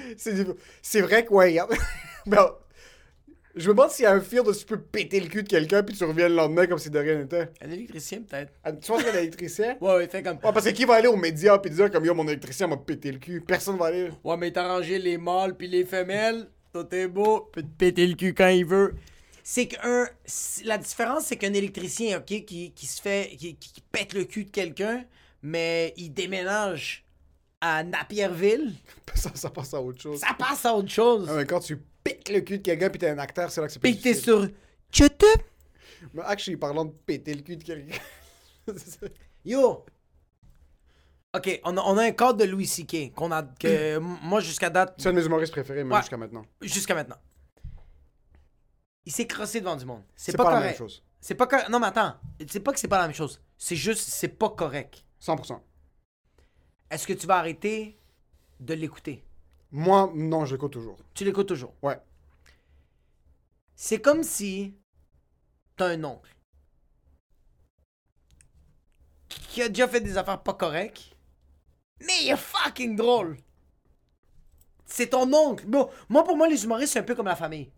[0.81, 1.57] c'est vrai que, ouais,
[2.25, 2.49] Ben,
[3.55, 5.47] Je me demande s'il y a un field où tu peux péter le cul de
[5.47, 7.49] quelqu'un puis tu reviens le lendemain comme si de rien n'était.
[7.61, 8.53] Un électricien, peut-être.
[8.63, 9.77] Ah, Tu penses qu'il y a un électricien?
[9.81, 10.35] Ouais, ouais, fait comme.
[10.35, 12.77] Ouais, parce que qui va aller aux médias puis dire comme yo, mon électricien m'a
[12.77, 13.41] pété le cul?
[13.41, 14.09] Personne va aller.
[14.23, 16.47] Ouais, mais t'as rangé les mâles puis les femelles.
[16.73, 17.49] Tout est beau.
[17.51, 18.93] Peut te péter le cul quand il veut.
[19.43, 20.07] C'est qu'un.
[20.63, 23.35] La différence, c'est qu'un électricien, ok, qui, qui se fait.
[23.37, 25.03] Qui- qui pète le cul de quelqu'un,
[25.41, 27.03] mais il déménage
[27.61, 28.73] à Napierville,
[29.15, 30.19] Ça, ça passe à autre chose.
[30.19, 31.27] ça passe à autre chose.
[31.29, 33.67] Ah, mais quand tu piques le cul de quelqu'un puis t'es un acteur, c'est là
[33.67, 34.47] que c'est plus Puis t'es sur.
[34.97, 35.41] YouTube.
[36.13, 37.97] Mais actually, parlant de péter le cul de quelqu'un.
[39.45, 39.85] Yo!
[41.35, 43.13] Ok, on a, on a un cadre de Louis C.K.
[43.13, 43.43] qu'on a.
[43.43, 44.95] que moi, jusqu'à date.
[44.97, 45.99] c'est un de mes humoristes préférés, même Ouais.
[45.99, 46.45] jusqu'à maintenant.
[46.61, 47.17] Jusqu'à maintenant.
[49.05, 50.03] Il s'est crossé devant du monde.
[50.15, 51.03] C'est pas, pas, la même chose.
[51.19, 51.69] C'est pas correct.
[51.69, 52.15] Non, mais attends.
[52.47, 53.41] C'est pas que c'est pas la même chose.
[53.57, 55.03] C'est juste, c'est pas correct.
[55.21, 55.59] 100%.
[56.89, 57.97] Est-ce que tu vas arrêter
[58.59, 59.23] de l'écouter?
[59.71, 60.97] Moi, non, je l'écoute toujours.
[61.13, 61.73] Tu l'écoutes toujours?
[61.81, 61.99] Ouais.
[63.75, 64.75] C'est comme si
[65.77, 66.35] t'as un oncle
[69.27, 71.15] qui a déjà fait des affaires pas correctes,
[72.01, 73.37] mais il est fucking drôle.
[74.85, 75.65] C'est ton oncle.
[75.67, 77.71] Bon, moi, pour moi, les humoristes, c'est un peu comme la famille.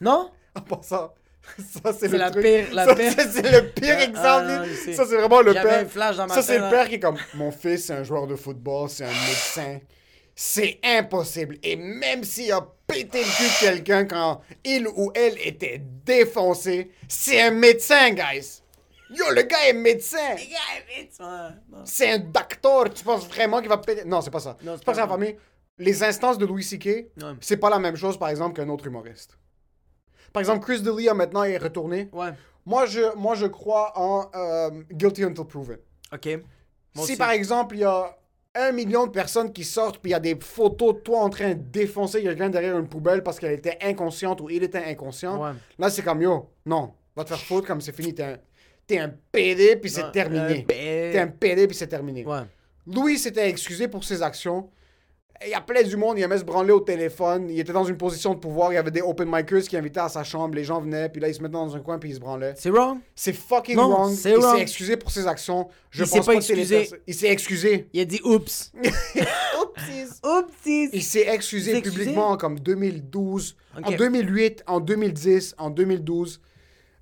[0.00, 0.32] Non?
[0.54, 1.14] En passant,
[1.84, 2.42] ça c'est le la truc.
[2.44, 4.46] pire- la ça, pire- c'est- le pire Ah, exemple.
[4.50, 5.80] ah, ça c'est vraiment le père.
[5.80, 8.02] un flash dans ma ça c'est le père qui est comme mon fils, c'est un
[8.04, 9.78] joueur de football, c'est un médecin.
[10.40, 11.56] C'est impossible.
[11.64, 16.92] Et même s'il a pété le cul de quelqu'un quand il ou elle était défoncé,
[17.08, 18.62] c'est un médecin, guys.
[19.10, 20.36] Yo, le gars est médecin.
[21.84, 22.92] C'est un docteur.
[22.94, 24.04] Tu penses vraiment qu'il va péter?
[24.04, 24.56] Non, c'est pas ça.
[24.60, 25.36] C'est pas pas ça, la famille.
[25.78, 27.06] Les instances de Louis C.K.,
[27.40, 29.38] c'est pas la même chose, par exemple, qu'un autre humoriste.
[30.32, 32.08] Par exemple, Chris D'Elia, maintenant, est retourné.
[32.12, 32.30] Ouais.
[32.66, 35.78] Moi, je, moi, je crois en euh, Guilty Until Proven.
[36.12, 36.26] OK.
[36.26, 36.40] Moi
[36.94, 37.16] si, aussi.
[37.16, 38.14] par exemple, il y a
[38.54, 41.30] un million de personnes qui sortent, puis il y a des photos de toi en
[41.30, 45.40] train de défoncer quelqu'un derrière une poubelle parce qu'elle était inconsciente ou il était inconscient,
[45.42, 45.52] Ouais.
[45.78, 48.14] là, c'est comme, yo, non, va te faire foutre comme c'est fini.
[48.14, 48.36] T'es un,
[48.86, 50.64] t'es un PD, puis c'est terminé.
[50.66, 52.24] T'es un PD, puis c'est terminé.
[52.24, 52.40] Ouais.
[52.86, 54.70] Louis s'était excusé pour ses actions.
[55.44, 57.48] Il y a plein du monde, il aimait se branler au téléphone.
[57.48, 58.72] Il était dans une position de pouvoir.
[58.72, 60.56] Il y avait des open micers qui invitaient à sa chambre.
[60.56, 62.54] Les gens venaient, puis là, il se mettait dans un coin, puis il se branlait.
[62.56, 62.98] C'est wrong?
[63.14, 64.12] C'est fucking Non, wrong.
[64.12, 65.68] c'est il s'est excusé pour ses actions.
[65.90, 66.90] Je Il pense pas les excusé.
[67.06, 67.88] Il s'est excusé.
[67.92, 68.72] Il a dit oups.
[69.62, 70.20] Oupsies.
[70.24, 70.88] Oupsies.
[70.92, 71.98] Il s'est excusé s'est excusé?
[71.98, 73.86] publiquement comme 2012, Ok.
[73.86, 76.40] en 2008, en 2010, en 2012.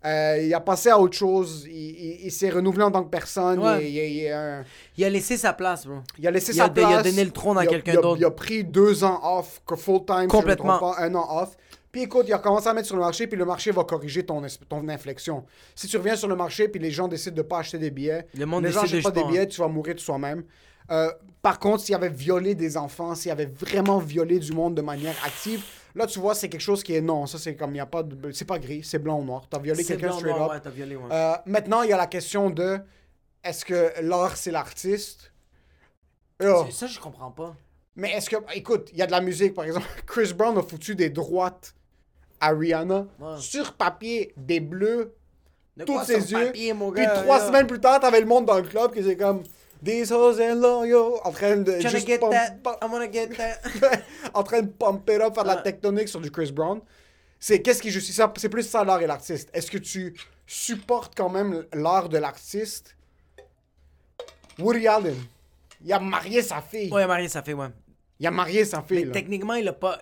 [0.07, 1.67] Euh, il a passé à autre chose.
[1.69, 3.59] Il, il- il s'est renouvelé en tant que personne.
[3.59, 3.91] Ouais.
[3.91, 4.65] Il, un-
[5.05, 5.97] a laissé sa place, bro.
[6.19, 6.87] Il a laissé sa place.
[6.91, 8.19] il a donné le trône à quelqu'un d'autre.
[8.21, 10.79] Il a pris deux ans off, que full time, si je me Complètement.
[10.79, 11.57] pas, un an off.
[11.91, 14.23] Puis écoute, il a commencé à mettre sur le marché, puis le marché va corriger
[14.25, 15.45] ton, ton inflexion.
[15.75, 18.27] Si tu reviens sur le marché, puis les gens décident de pas acheter des billets,
[18.39, 20.45] Le monde les gens n'achètent de pas des billets, tu vas mourir de soi-même.
[20.91, 21.11] Euh,
[21.43, 25.15] par contre, s'il avait violé des enfants, s'il avait vraiment violé du monde de manière
[25.25, 25.65] active,
[25.97, 27.27] là, tu vois, c'est quelque chose qui est non.
[27.27, 28.31] Ça, c'est comme, il y a pas de...
[28.31, 29.47] C'est pas gris, c'est blanc ou noir.
[29.51, 30.53] T'as violé quelqu'un straight noir, up.
[30.53, 31.09] ouais, t'as violé, ouais.
[31.11, 32.79] Euh, maintenant, il y a la question de
[33.43, 35.33] est-ce que l'art, c'est l'artiste?
[36.41, 37.57] Yo, Ça, je comprends pas.
[37.95, 39.87] mais est-ce que, écoute, il y a de la musique, par exemple.
[40.07, 41.75] Chris Brown a foutu des droites
[42.41, 43.37] à Rihanna Ouais.
[43.39, 45.15] sur papier, des bleus.
[45.77, 47.47] De Tous ses yeux, papier, mon Puis trois là?
[47.47, 49.43] semaines plus tard, t'avais le monde dans le club qui était comme
[49.85, 52.57] These hoes and loyal en train de juste get pump- that.
[52.63, 53.61] pump- I wanna get that.
[54.35, 56.81] en train de pump it up, faire de la tectonique sur du Chris Brown.
[57.39, 58.33] C'est qu'est-ce qui justifie ça?
[58.39, 59.51] C'est plus ça l'art et l'artiste.
[59.53, 60.15] Est-ce que tu
[60.47, 62.97] supportes quand même l'art de l'artiste?
[64.59, 65.17] Woody Allen,
[65.85, 66.91] il a marié sa fille.
[66.91, 67.69] Ouais, Marie, ça fait, ouais.
[68.19, 69.01] Il a marié sa fille.
[69.01, 69.13] Mais là.
[69.13, 70.01] techniquement, il a pas.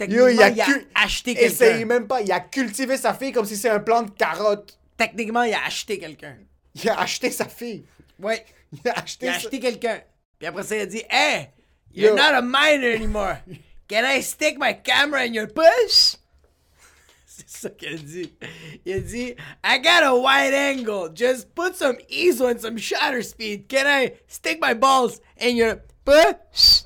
[0.00, 1.86] Yo, il a, il a cu- acheté Essaye quelqu'un.
[1.86, 2.20] même pas.
[2.22, 4.78] Il a cultivé sa fille comme si c'est un plant de carotte.
[4.96, 6.36] Techniquement, il a acheté quelqu'un.
[6.74, 7.84] Il a acheté sa fille.
[8.20, 8.44] Ouais.
[8.72, 10.00] Il a acheté, Il a acheté quelqu'un.
[10.38, 11.48] Puis après ça, il a dit Hey,
[11.92, 12.16] you're Yo.
[12.16, 13.38] not a minor anymore.
[13.88, 16.16] Can I stick my camera in your push?
[17.26, 18.32] C'est ça qu'il a dit.
[18.84, 21.10] Il a dit I got a wide angle.
[21.14, 23.68] Just put some ISO and some shutter speed.
[23.68, 26.82] Can I stick my balls in your push?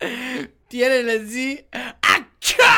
[0.68, 2.72] Puis elle, elle a dit Aka!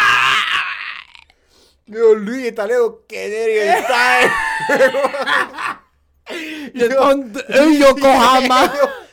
[1.88, 4.30] Yo, lui est allé au Canadian Tire.
[6.30, 8.72] Eux, Yokohama.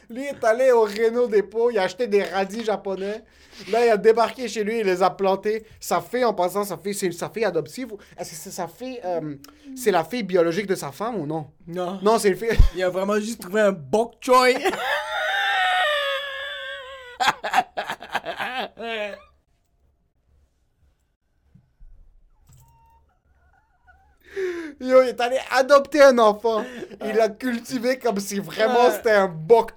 [0.10, 1.72] lui est allé au Renault Dépôt.
[1.72, 3.24] Il a acheté des radis japonais.
[3.72, 4.80] Là, il a débarqué chez lui.
[4.80, 5.66] Il les a plantés.
[5.80, 7.93] Sa fille, en passant, sa fille, c'est sa fille adoptive.
[8.18, 9.00] Est-ce que c'est sa fille.
[9.06, 9.36] euh,
[9.76, 11.48] c'est la fille biologique de sa femme ou non?
[11.68, 12.00] Non.
[12.02, 12.58] Non, c'est une fille.
[12.76, 14.56] Il a vraiment juste trouvé un bok choy.
[24.80, 26.64] Yo, il est allé adopter un enfant.
[27.04, 29.72] Il l'a cultivé comme si vraiment c'était un bok.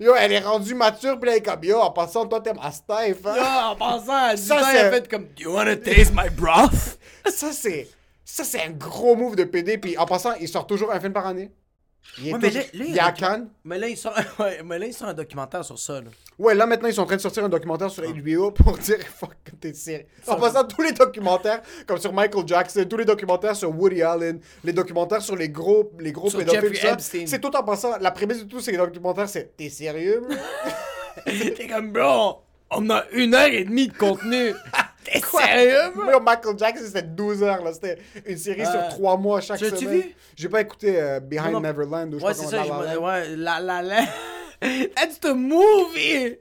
[0.00, 2.52] Yo, elle est rendue mature, puis là, elle est comme, yo, en passant, toi, t'es
[2.54, 3.34] ma Steph, hein?
[3.36, 3.42] Yo,
[3.72, 6.98] en passant, à 10 Ça, c'est- elle fait comme Do you wanna taste my broth?
[7.26, 7.88] Ça, c'est.
[8.24, 9.78] Ça, c'est un gros move de PD.
[9.78, 11.50] Puis en passant, il sort toujours un film par année.
[12.18, 13.48] Il, est Ouais, mais là- il est à Cannes.
[13.64, 16.00] Mais là, ils sont, ouais, mais là, ils sont un documentaire sur ça.
[16.00, 16.10] Là.
[16.38, 18.98] Ouais, là maintenant, ils sont en train de sortir un documentaire sur HBO pour dire
[19.00, 20.06] fuck t'es sérieux.
[20.26, 24.40] En passant, tous les documentaires, comme sur Michael Jackson, tous les documentaires sur Woody Allen,
[24.64, 27.98] les documentaires sur les gros, les gros Sur pédophiles, ça, c'est tout en passant.
[27.98, 30.22] La prémisse de tous ces documentaires, c'est t'es sérieux?
[31.24, 34.52] T'es comme, bro, on a une heure et demie de contenu.
[35.12, 36.04] T'es sérieux, bro?
[36.04, 37.72] Moi, Michael Jackson, c'était 12 heures, là.
[37.72, 40.00] C'était une série sur 3 mois chaque Tu semaine.
[40.00, 40.14] vu?
[40.36, 41.60] J'ai pas écouté euh, Behind Non, non.
[41.60, 42.68] Neverland ou je Ouais, sais c'est pas ça.
[42.68, 44.00] comment je La ouais, la, la, la.
[44.96, 46.38] That's the movie!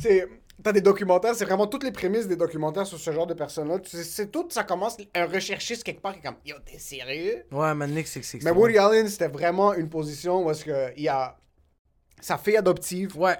[0.00, 0.28] C'est.
[0.62, 3.78] T'as des documentaires, c'est vraiment toutes les prémices des documentaires sur ce genre de personnes-là.
[3.78, 6.78] Tu sais, C'est tout, ça commence, un recherchiste quelque part qui est comme Yo, t'es
[6.78, 7.44] sérieux?
[7.50, 8.42] Ouais, man, Nick, c'est.
[8.42, 11.38] Mais Woody Allen, c'était vraiment une position où est-ce que il a
[12.20, 13.36] sa fille adoptive, Ouais.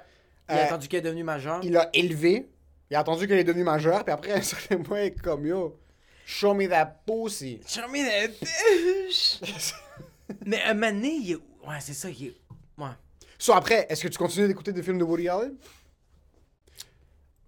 [0.49, 1.59] Il a Euh, attendu qu'elle est devenue majeure.
[1.61, 2.49] il l'a élevée,
[2.91, 5.79] il a attendu qu'elle est devenue majeure, puis après un certain est comme Yo,
[6.25, 7.61] show me that pussy.
[7.65, 9.39] Show me that bitch.
[10.45, 11.67] Mais un moment donné, il est.
[11.67, 12.35] Ouais, c'est ça, il est.
[12.77, 12.89] Ouais.
[13.39, 15.55] So après, est-ce que tu continues d'écouter des films de Woody Allen?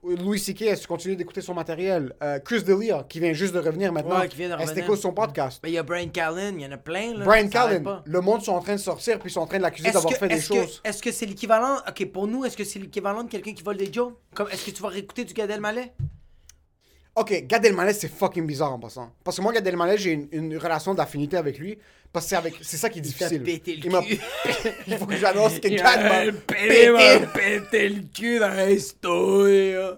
[0.04, 2.14] Ou Louis C.K., est-ce que tu continues d'écouter son matériel?
[2.22, 4.20] Euh, Chris D'Elia, qui vient juste de revenir maintenant.
[4.20, 4.86] Ouais, qui vient de Est-ce que revenir.
[4.86, 5.62] t'écoutes son podcast?
[5.64, 7.24] Mais il y a Brian Callen, il y en a plein, là.
[7.24, 9.64] Brian Callen, le monde sont en train de sortir, puis ils sont en train de
[9.64, 10.82] l'accuser d'avoir fait des choses.
[10.84, 11.78] est-ce que c'est l'équivalent.
[11.88, 13.89] Ok, pour nous, est-ce que c'est l'équivalent de quelqu'un qui vole des
[14.34, 15.93] Comme, Est-ce que tu vas réécouter du Gad Elmaleh?
[17.16, 19.11] Ok, Gad Elmaleh, c'est fucking bizarre en passant.
[19.24, 21.78] Parce que moi, Gad Elmaleh, j'ai une, une relation d'affinité avec lui,
[22.11, 23.43] parce que c'est avec, c'est ça qui est Il t'a difficile.
[23.43, 24.20] pété le Il m'a- cul.
[24.88, 29.97] Il faut que j'annonce que Il Gad m'a pété, m'a le cul dans la histoire.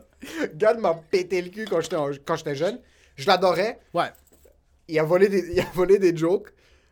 [0.56, 2.80] Gad m'a pété le cul quand j'étais, en- quand j'étais jeune.
[3.16, 3.80] Je l'adorais.
[3.94, 4.12] Ouais.
[4.90, 6.50] Il a volé des, il a volé des jokes.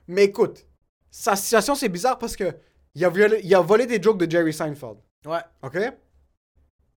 [0.07, 0.65] Mais écoute,
[1.11, 2.55] sa situation, c'est bizarre parce que
[2.95, 4.97] il a, violé- il a volé des jokes de Jerry Seinfeld.
[5.25, 5.77] Ouais, Ok?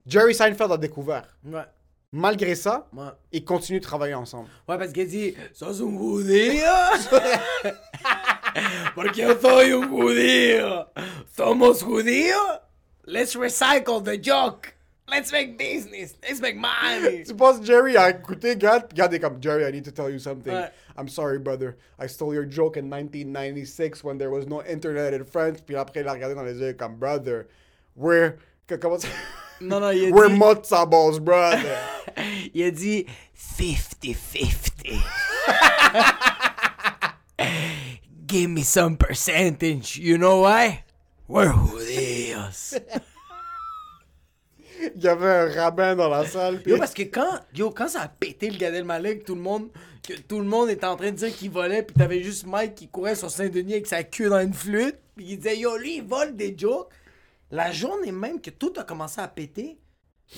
[0.06, 1.36] Jerry Seinfeld a découvert.
[1.44, 1.62] ouais,
[2.16, 3.04] Malgré ça, ouais.
[3.30, 4.48] ils continuent de travailler ensemble.
[4.66, 5.34] Ouais, parce qu'il dit.
[5.52, 6.64] Sos un judío.
[8.94, 10.86] Porque yo soy un judío.
[11.36, 12.60] Somos judíos.
[13.06, 14.72] Let's recycle the joke.
[15.08, 16.16] Let's make business.
[16.22, 17.22] Let's make money.
[17.26, 18.92] Tu penses Jerry a écouté Gad?
[18.94, 20.52] Gad est comme Jerry, I need to tell you something.
[20.52, 20.70] Ouais.
[20.96, 21.76] I'm sorry, brother.
[21.98, 25.60] I stole your joke in 1996 when there was no internet in France.
[25.60, 27.46] Puis après, il a regardé dans les yeux comme brother.
[27.94, 28.38] We're.
[28.80, 29.08] Comment ça?
[29.60, 30.90] Non, non, il a We're dit.
[30.90, 31.78] balls, brother.
[32.54, 33.06] Il a dit
[33.36, 34.16] 50-50.
[38.26, 39.98] Give me some percentage.
[39.98, 40.84] You know why?
[41.28, 42.74] We're judíos.
[44.94, 46.62] Il y avait un rabbin dans la salle.
[46.64, 49.40] Yo, parce que quand, yo, quand ça a pété le Gad Elmaleh, que tout le
[49.40, 49.68] monde,
[50.06, 52.74] que tout le monde était en train de dire qu'il volait, puis t'avais juste Mike
[52.74, 55.96] qui courait sur Saint-Denis avec sa queue dans une flûte, puis il disait yo, lui,
[55.96, 56.92] il vole des jokes.
[57.50, 59.78] La journée même que tout a commencé à péter,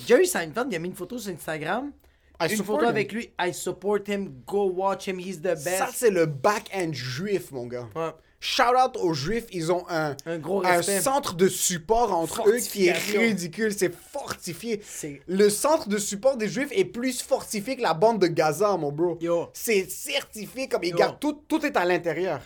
[0.07, 1.93] Jerry Seinfeld, il a mis une photo sur Instagram.
[2.41, 2.89] I une photo him.
[2.89, 3.31] avec lui.
[3.41, 4.43] I support him.
[4.47, 5.19] Go watch him.
[5.19, 5.79] He's the best.
[5.79, 7.89] Ça, c'est le back-end juif, mon gars.
[7.97, 8.13] Ouais.
[8.41, 12.59] Shout out aux juifs, ils ont un, Un gros un centre de support entre eux
[12.59, 13.73] qui est ridicule.
[13.77, 14.81] C'est fortifié.
[15.27, 18.93] Le centre de support des juifs est plus fortifié que la bande de Gaza, mon
[18.93, 19.19] bro.
[19.53, 20.97] C'est certifié comme ils Yo.
[20.97, 22.41] gardent tout, tout est à l'intérieur.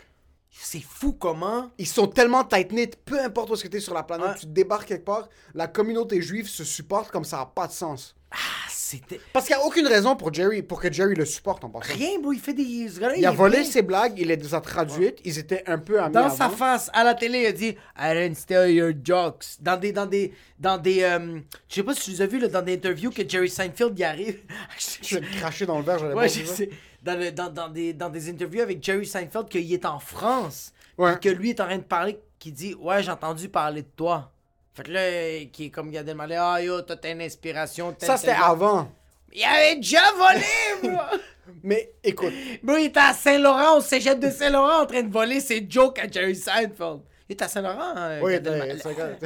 [0.55, 1.71] C'est fou comment.
[1.79, 4.39] Ils sont tellement tight-knit, peu importe où tu es sur la planète, Ouais.
[4.41, 8.15] tu débarques quelque part, la communauté juive se supporte comme ça n'a pas de sens.
[8.31, 8.37] Ah,
[8.71, 9.21] c'était.
[9.33, 11.93] Parce qu'il n'y a aucune raison pour Jerry, pour que Jerry le supporte en passant.
[11.95, 12.33] Rien, bro.
[12.33, 12.87] Il fait des.
[12.99, 16.13] gars-là, Il a volé ses blagues, il les a traduites, ils étaient un peu amis
[16.15, 16.37] Dans avant.
[16.37, 19.45] sa face, à la télé, il a dit I didn't steal your jokes.
[19.61, 19.93] Dans des.
[19.93, 20.33] Dans des.
[20.59, 21.03] Dans des.
[21.03, 23.51] euh, je sais pas si tu les as vus, là, dans des interviews que Jerry
[23.51, 24.41] Seinfeld y arrive.
[25.03, 26.65] Je vais te cracher dans le verre, j'avais Ouais, pas
[27.03, 30.73] Dans, le- dans, dans des, dans des interviews avec Jerry Seinfeld, qu'il est en France.
[30.97, 31.19] Ouais.
[31.21, 34.31] Que lui est en train de parler, qui dit Ouais, j'ai entendu parler de toi.
[34.75, 37.95] Fait que là, qui est comme Gad Elmaleh, ah yo, toi t'as une inspiration.
[37.99, 38.91] Ça, c'était avant.
[39.33, 40.45] Il avait déjà volé,
[40.95, 41.19] bro!
[41.63, 42.33] Mais écoute,
[42.63, 45.99] bro, il était à Saint-Laurent, au cégep de Saint-Laurent, en train de voler ses jokes
[45.99, 47.01] à Jerry Seinfeld.
[47.29, 48.51] Il était à Saint-Laurent, hein, oui, t'as-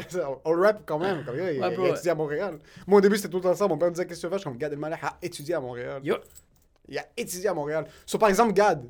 [0.02, 1.24] t'as- on le rap quand même.
[1.24, 1.86] Comme, il, Ouais, il bro.
[1.86, 2.58] a étudié à Montréal.
[2.86, 3.66] Moi, au début, c'était tout le temps ça.
[3.68, 5.54] Mon père me disait Qu'est-ce que tu fais Je suis comme Gad Elmaleh a étudié
[5.54, 6.00] à Montréal.
[6.04, 6.16] Yo.
[6.88, 7.86] Il a étudié à Montréal.
[8.06, 8.88] So, par exemple, Gad,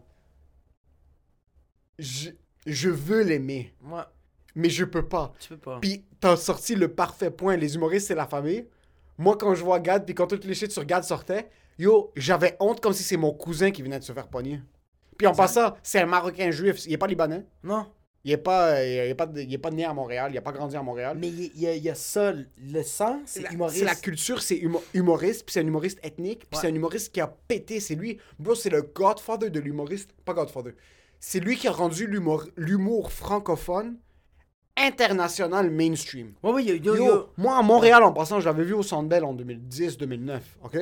[1.99, 2.31] je,
[2.67, 4.11] je veux l'aimer, Moi,
[4.55, 5.33] mais je peux pas.
[5.39, 5.79] tu peux pas.
[5.81, 7.57] Puis t'as sorti le parfait point.
[7.57, 8.67] Les humoristes, c'est la famille.
[9.19, 12.57] Moi, quand je vois Gad, puis quand toutes les shit sur Gad sortaient, yo, j'avais
[12.61, 14.61] honte comme si c'est mon cousin qui venait de se faire pogner.
[15.17, 16.85] Puis en passant, c'est un Marocain juif.
[16.87, 17.47] Il est pas libanais.
[17.63, 17.87] Non.
[18.29, 20.33] Il est pas, il est pas, il est pas né à Montréal.
[20.33, 21.17] Il a pas grandi à Montréal.
[21.17, 23.79] Mais il y, a- il y a ça, le sang, c'est humoriste.
[23.79, 26.61] C'est la culture, c'est humo- humoriste, puis c'est un humoriste ethnique, puis Ouais.
[26.61, 27.79] c'est un humoriste qui a pété.
[27.79, 30.11] C'est lui, bro, c'est le godfather de l'humoriste.
[30.25, 30.73] Pas godfather.
[31.21, 32.09] C'est lui qui a rendu
[32.57, 33.97] l'humour francophone
[34.77, 36.33] international mainstream.
[36.43, 37.29] Ouais, oui, yo, yo, Yo, yo.
[37.37, 40.77] moi, à Montréal, en passant, je l'avais vu au Centre Bell en 2010-2009, OK?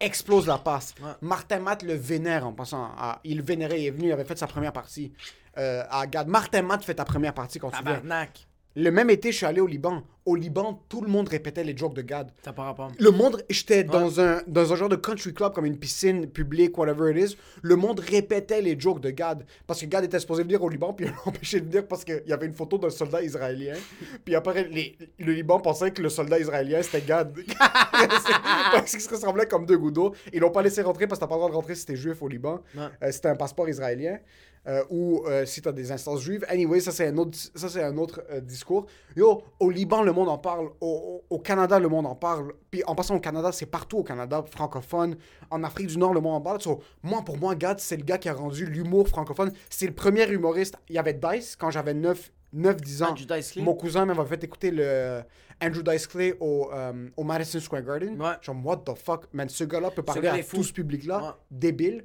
[0.00, 0.94] Explose la passe.
[1.02, 1.10] Ouais.
[1.22, 2.84] Martin Matt le vénère en passant.
[2.98, 5.12] à- il vénérait, il est venu, il avait fait sa première partie
[5.56, 6.26] euh, à Gad.
[6.28, 8.00] Martin Matt fait ta première partie quand tu viens.
[8.76, 10.02] Le même été, je suis allé au Liban.
[10.24, 12.32] Au Liban, tout le monde répétait les jokes de Gad.
[12.42, 12.90] T'as pas rapport.
[12.98, 16.76] Le monde, j'étais dans, un, dans un genre de country club, comme une piscine publique,
[16.78, 17.36] whatever it is.
[17.62, 19.44] Le monde répétait les jokes de Gad.
[19.66, 22.04] Parce que Gad était supposé venir au Liban, puis il l'a empêché de venir parce
[22.04, 23.74] qu'il y avait une photo d'un soldat israélien.
[24.24, 27.32] Puis après, les- le Liban pensait que le soldat israélien, c'était Gad.
[28.72, 30.14] parce qu'il se ressemblait comme deux gouttes d'eau.
[30.32, 31.96] Ils l'ont pas laissé rentrer parce que t'as pas le droit de rentrer si t'es
[31.96, 32.60] juif au Liban.
[32.74, 32.84] Ouais.
[33.02, 34.18] Euh, un passeport israélien.
[34.66, 36.44] Euh, ou euh, si t'as des instances juives.
[36.48, 38.86] Anyway, ça c'est un autre, ça, c'est un autre euh, discours.
[39.16, 40.70] Yo, au Liban, le monde en parle.
[40.80, 42.54] Au, Canada, le monde en parle.
[42.70, 45.16] Puis en passant au Canada, c'est partout au Canada, francophone.
[45.50, 46.60] En Afrique du Nord, le monde en parle.
[46.62, 49.52] So, moi, pour moi, Gad, c'est le gars qui a rendu l'humour francophone.
[49.68, 50.76] C'est le premier humoriste.
[50.88, 53.10] Il y avait Dice quand j'avais 9, 9-10 ans.
[53.10, 53.62] Andrew Dice Clay.
[53.62, 55.22] Mon cousin m'avait fait écouter le
[55.62, 58.20] Andrew Dice Clay au, euh, au Madison Square Garden.
[58.20, 58.32] Ouais.
[58.40, 60.56] Genre, what the fuck, man, ce gars-là peut parler gars à fou.
[60.56, 61.18] tout ce public-là.
[61.18, 61.30] Ouais.
[61.50, 62.04] Débile.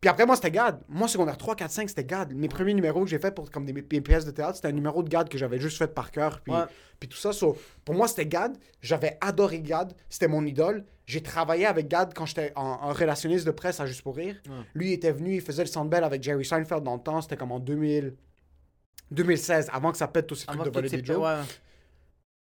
[0.00, 0.80] Puis après, moi, c'était Gad.
[0.88, 2.32] Moi, secondaire 3, 4, 5, c'était Gad.
[2.32, 4.72] Mes premiers numéros que j'ai fait pour comme des, des pièces de théâtre, c'était un
[4.72, 6.40] numéro de Gad que j'avais juste fait par cœur.
[6.40, 6.62] Puis, Ouais.
[7.00, 7.32] puis tout ça.
[7.32, 8.56] So, pour moi, c'était Gad.
[8.80, 9.92] J'avais adoré Gad.
[10.08, 10.84] C'était mon idole.
[11.06, 14.36] J'ai travaillé avec Gad quand j'étais en, en relationniste de presse à Juste pour Rire.
[14.46, 14.54] Ouais.
[14.74, 17.20] Lui, il était venu, il faisait le Sandbell avec Jerry Seinfeld dans le temps.
[17.20, 18.14] C'était comme en 2000,
[19.10, 21.22] 2016, avant que ça pète tous ces trucs de voler des jokes.
[21.22, 21.40] ouais.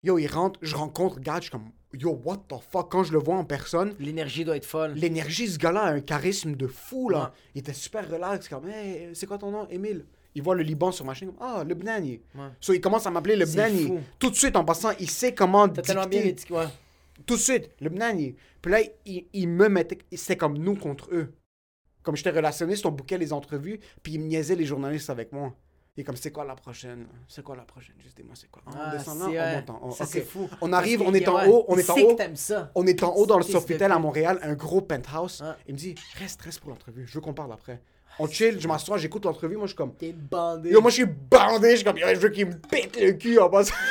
[0.05, 3.13] Yo, il rentre, je rencontre Gad, je suis comme, yo, what the fuck, quand je
[3.13, 4.95] le vois en personne, L'énergie doit être folle.
[4.95, 7.19] l'énergie, ce gars-là a un charisme de fou, là.
[7.21, 7.27] Ouais.
[7.55, 10.05] Il était super relax, comme, hey, c'est quoi ton nom, Émile?
[10.35, 12.21] Il voit le Liban sur ma chaîne, comme, ah, le Bnani.
[12.35, 12.49] Ouais.
[12.61, 13.93] So, il commence à m'appeler le Bnani.
[14.19, 16.37] Tout de suite, en passant, il sait comment T'as tellement bien dit.
[16.51, 16.67] Ouais.
[17.25, 18.35] Tout de suite, le Bnani.
[18.61, 21.33] Puis là, il, il me mettait, c'était comme nous contre eux.
[22.03, 25.55] Comme j'étais relationniste, on bouquait les entrevues, puis il me niaisait les journalistes avec moi.
[25.99, 27.07] Est comme, c'est quoi la prochaine?
[27.29, 27.95] C'est quoi la prochaine?
[28.03, 28.63] Juste dis-moi, c'est quoi?
[28.67, 29.91] Ah, on descend là, on monte en haut.
[29.93, 30.11] Ça, Ok.
[30.11, 30.49] c'est fou.
[30.63, 32.17] On arrive, on est en ouais, haut, on est en haut.
[32.35, 32.71] ça.
[32.75, 33.99] On est en haut dans le Sofitel à.
[33.99, 35.43] Montréal, un gros penthouse.
[35.43, 35.53] Ouais.
[35.69, 37.07] Il me dit, reste, reste pour l'entrevue.
[37.07, 37.83] Je veux qu'on parle après.
[38.19, 39.57] On chill, je m'assois, j'écoute l'entrevue.
[39.57, 40.71] Moi, je suis comme, T'es bandé.
[40.71, 41.73] yo, moi, je suis bandé.
[41.73, 43.75] Je suis comme, je veux qu'il me pète le cul en passant.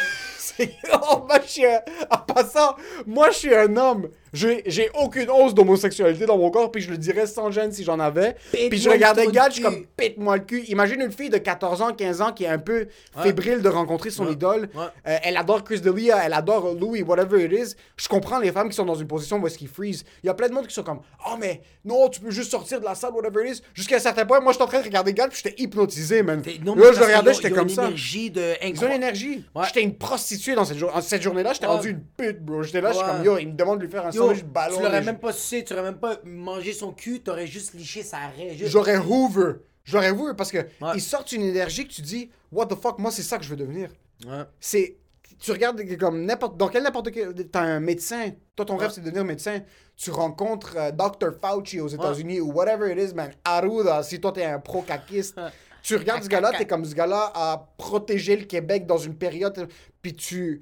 [0.60, 1.80] Oh, moi, je suis un-
[2.12, 2.76] En passant,
[3.08, 4.10] moi, je suis un homme.
[4.34, 7.84] J'ai j'ai aucune hausse d'homosexualité dans mon corps, puis je le dirais sans gêne si
[7.84, 8.36] j'en avais.
[8.52, 10.64] Puis je regardais Gad, je suis comme, pète-moi le cul.
[10.68, 12.88] Imagine une fille de 14 ans, 15 ans qui est un peu
[13.22, 14.34] fébrile de rencontrer son Ouais.
[14.34, 14.70] idole.
[14.76, 14.84] Ouais.
[15.08, 17.76] Euh, elle adore Chris D'Elia, elle adore Louis, whatever it is.
[17.98, 20.04] Je comprends les femmes qui sont dans une position où est-ce qu'ils freeze.
[20.24, 22.52] Il y a plein de monde qui sont comme, oh, mais non, tu peux juste
[22.52, 23.62] sortir de la salle, whatever it is.
[23.74, 26.42] Jusqu'à un certain point, moi, j'étais en train de regarder Gad, puis j'étais hypnotisé, man.
[26.64, 27.84] Non, Là, je le regardais, j'étais comme une ça.
[27.86, 29.44] énergie de Ils ont l'énergie.
[29.56, 29.66] Ouais.
[29.68, 31.54] J'étais une prostituée dans cette, jour- cette journée-là.
[31.54, 32.64] J'étais rendu une pute, bro.
[32.64, 34.44] J'étais là, je suis comme, yo, il me demande de lui faire un Yo, sandwich
[34.46, 34.78] ballon.
[34.78, 38.04] tu l'aurais même pas sucé, tu aurais même pas mangé son cul, t'aurais juste liché
[38.04, 38.56] sa raie.
[38.56, 38.72] Juste...
[38.72, 39.54] J'aurais Hoover.
[39.84, 40.92] J'aurais Hoover parce que Ouais.
[40.96, 43.50] ils sortent une énergie que tu dis, what the fuck, moi, c'est ça que je
[43.50, 43.90] veux devenir.
[44.28, 44.44] Ouais.
[44.60, 44.98] c'est
[45.40, 48.82] tu regardes comme n'importe dans quel n'importe quel t'as un médecin toi ton Ouais.
[48.82, 49.62] rêve c'est de devenir médecin
[49.98, 54.32] tu rencontres euh, Dr Fauci aux États-Unis ou whatever it is man Arruda si toi
[54.32, 55.40] t'es un pro caquiste
[55.82, 59.68] tu regardes ce gars-là t'es comme ce gars-là a protégé le Québec dans une période
[60.04, 60.62] puis tu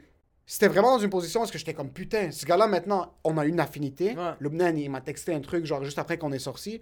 [0.52, 3.46] c'était vraiment dans une position parce que j'étais comme putain ce gars-là maintenant on a
[3.46, 4.32] une affinité Ouais.
[4.40, 6.82] Lubnan il m'a texté un truc genre juste après qu'on est sorti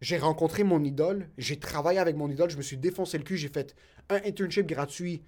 [0.00, 3.36] j'ai rencontré mon idole, j'ai travaillé avec mon idole, je me suis défoncé le cul,
[3.36, 3.74] j'ai fait
[4.10, 5.22] un internship gratuit,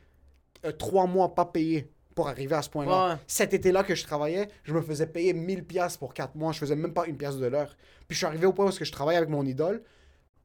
[0.65, 3.09] euh, trois mois pas payé pour arriver à ce point-là.
[3.09, 3.15] Ouais.
[3.27, 6.59] Cet été-là que je travaillais, je me faisais payer 1000 pièces pour quatre mois, je
[6.59, 7.77] faisais même pas une pièce de l'heure.
[8.07, 9.83] Puis je suis arrivé au point où est-ce que je travaille avec mon idole.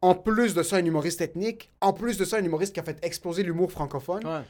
[0.02, 1.72] En plus de ça, un humoriste ethnique.
[1.82, 4.26] En plus de ça, un humoriste qui a fait exploser l'humour francophone.
[4.26, 4.42] Ouais.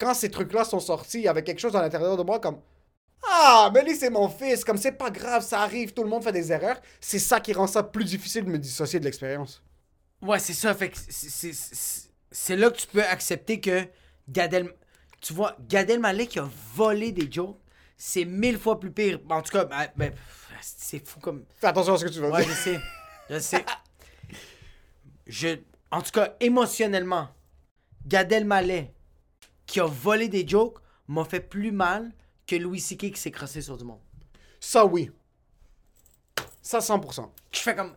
[0.00, 2.60] Quand ces trucs-là sont sortis, il y avait quelque chose à l'intérieur de moi comme
[3.22, 4.64] Ah, mais lui, c'est mon fils.
[4.64, 6.80] Comme c'est pas grave, ça arrive, tout le monde fait des erreurs.
[7.00, 9.62] C'est ça qui rend ça plus difficile de me dissocier de l'expérience.
[10.22, 10.74] Ouais, c'est ça.
[10.74, 13.86] Fait que c'est- là que tu peux accepter que
[14.28, 14.74] Gad El...
[15.20, 17.58] Tu vois, Gad Elmaleh qui a volé des jokes,
[17.96, 19.20] c'est mille fois plus pire.
[19.28, 20.12] En tout cas, ben, ben,
[20.62, 21.44] c'est fou comme...
[21.60, 22.54] Fais attention à ce que tu vas Ouais, dire.
[22.54, 22.80] je sais.
[23.28, 23.64] Je sais.
[25.26, 25.48] Je...
[25.90, 27.28] En tout cas, émotionnellement,
[28.06, 28.92] Gad Elmaleh
[29.70, 32.10] qui a volé des jokes m'a fait plus mal
[32.44, 33.12] que Louis C.K.
[33.12, 34.00] qui s'est crossé sur du monde.
[34.58, 35.12] Ça, oui.
[36.60, 37.28] Ça, 100%.
[37.52, 37.92] Je fais comme...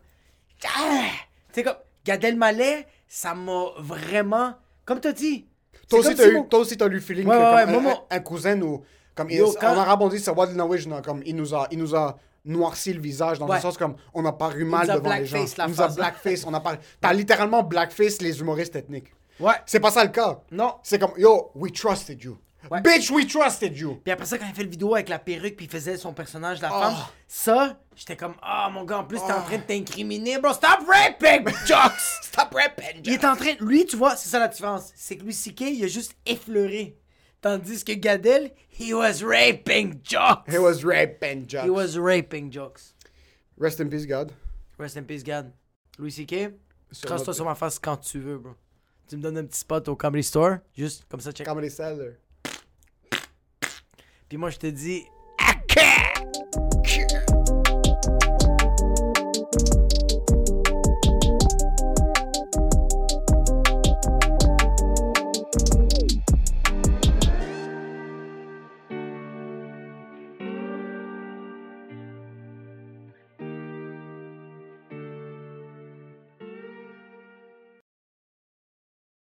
[0.64, 1.08] Ah!
[1.48, 1.74] Tu sais, comme...
[2.04, 4.54] Gad Elmaleh, ça m'a vraiment...
[4.84, 5.46] Comme t'as dit...
[5.88, 7.40] Toi aussi, comme t'as si eu, mon- toi aussi, t'as eu le feeling Ouais, que
[7.40, 8.84] ouais, comme ouais, moi, mon- un- un cousin ou
[9.16, 11.94] comme il- quand- on dit c'est Wad Nawej, non, comme il nous a il nous
[11.94, 15.26] a noirci le visage dans un sens comme on a paru mal a devant les
[15.26, 15.38] gens.
[15.38, 15.96] il nous a face.
[15.96, 19.12] blackface, on a pas t'as littéralement blackface les humoristes ethniques.
[19.40, 19.54] Ouais.
[19.66, 20.40] C'est pas ça le cas.
[20.50, 20.76] Non.
[20.82, 22.38] C'est comme yo, we trusted you.
[22.70, 22.80] Ouais.
[22.80, 23.96] Bitch, we trusted you.
[24.02, 26.14] Puis après ça, quand il fait le vidéo avec la perruque, puis il faisait son
[26.14, 26.80] personnage, la Oh.
[26.80, 26.94] femme,
[27.28, 30.52] ça, j'étais comme, ah mon gars, en plus, t'es en train de t'incriminer, bro.
[30.54, 32.22] Stop rapping, jokes!
[32.22, 33.52] Stop rapping, Il est en train.
[33.60, 34.92] Lui, tu vois, c'est ça la différence.
[34.96, 36.98] C'est que lui, CK, il a juste effleuré.
[37.42, 40.48] Tandis que Gadel, he was raping jokes.
[40.50, 41.64] He was rapping, Josh.
[41.66, 42.94] He was raping jokes.
[43.58, 44.32] Rest in peace, God.
[44.78, 45.52] Rest in peace, Gad.
[45.98, 46.54] Louis CK,
[47.10, 48.52] notre- sur ma face quand tu veux, bro.
[49.06, 51.46] Tu me donnes un petit spot au Comedy Store, juste comme ça, check.
[51.46, 52.12] Comedy Cellar.
[54.28, 55.04] Puis moi, je te dis,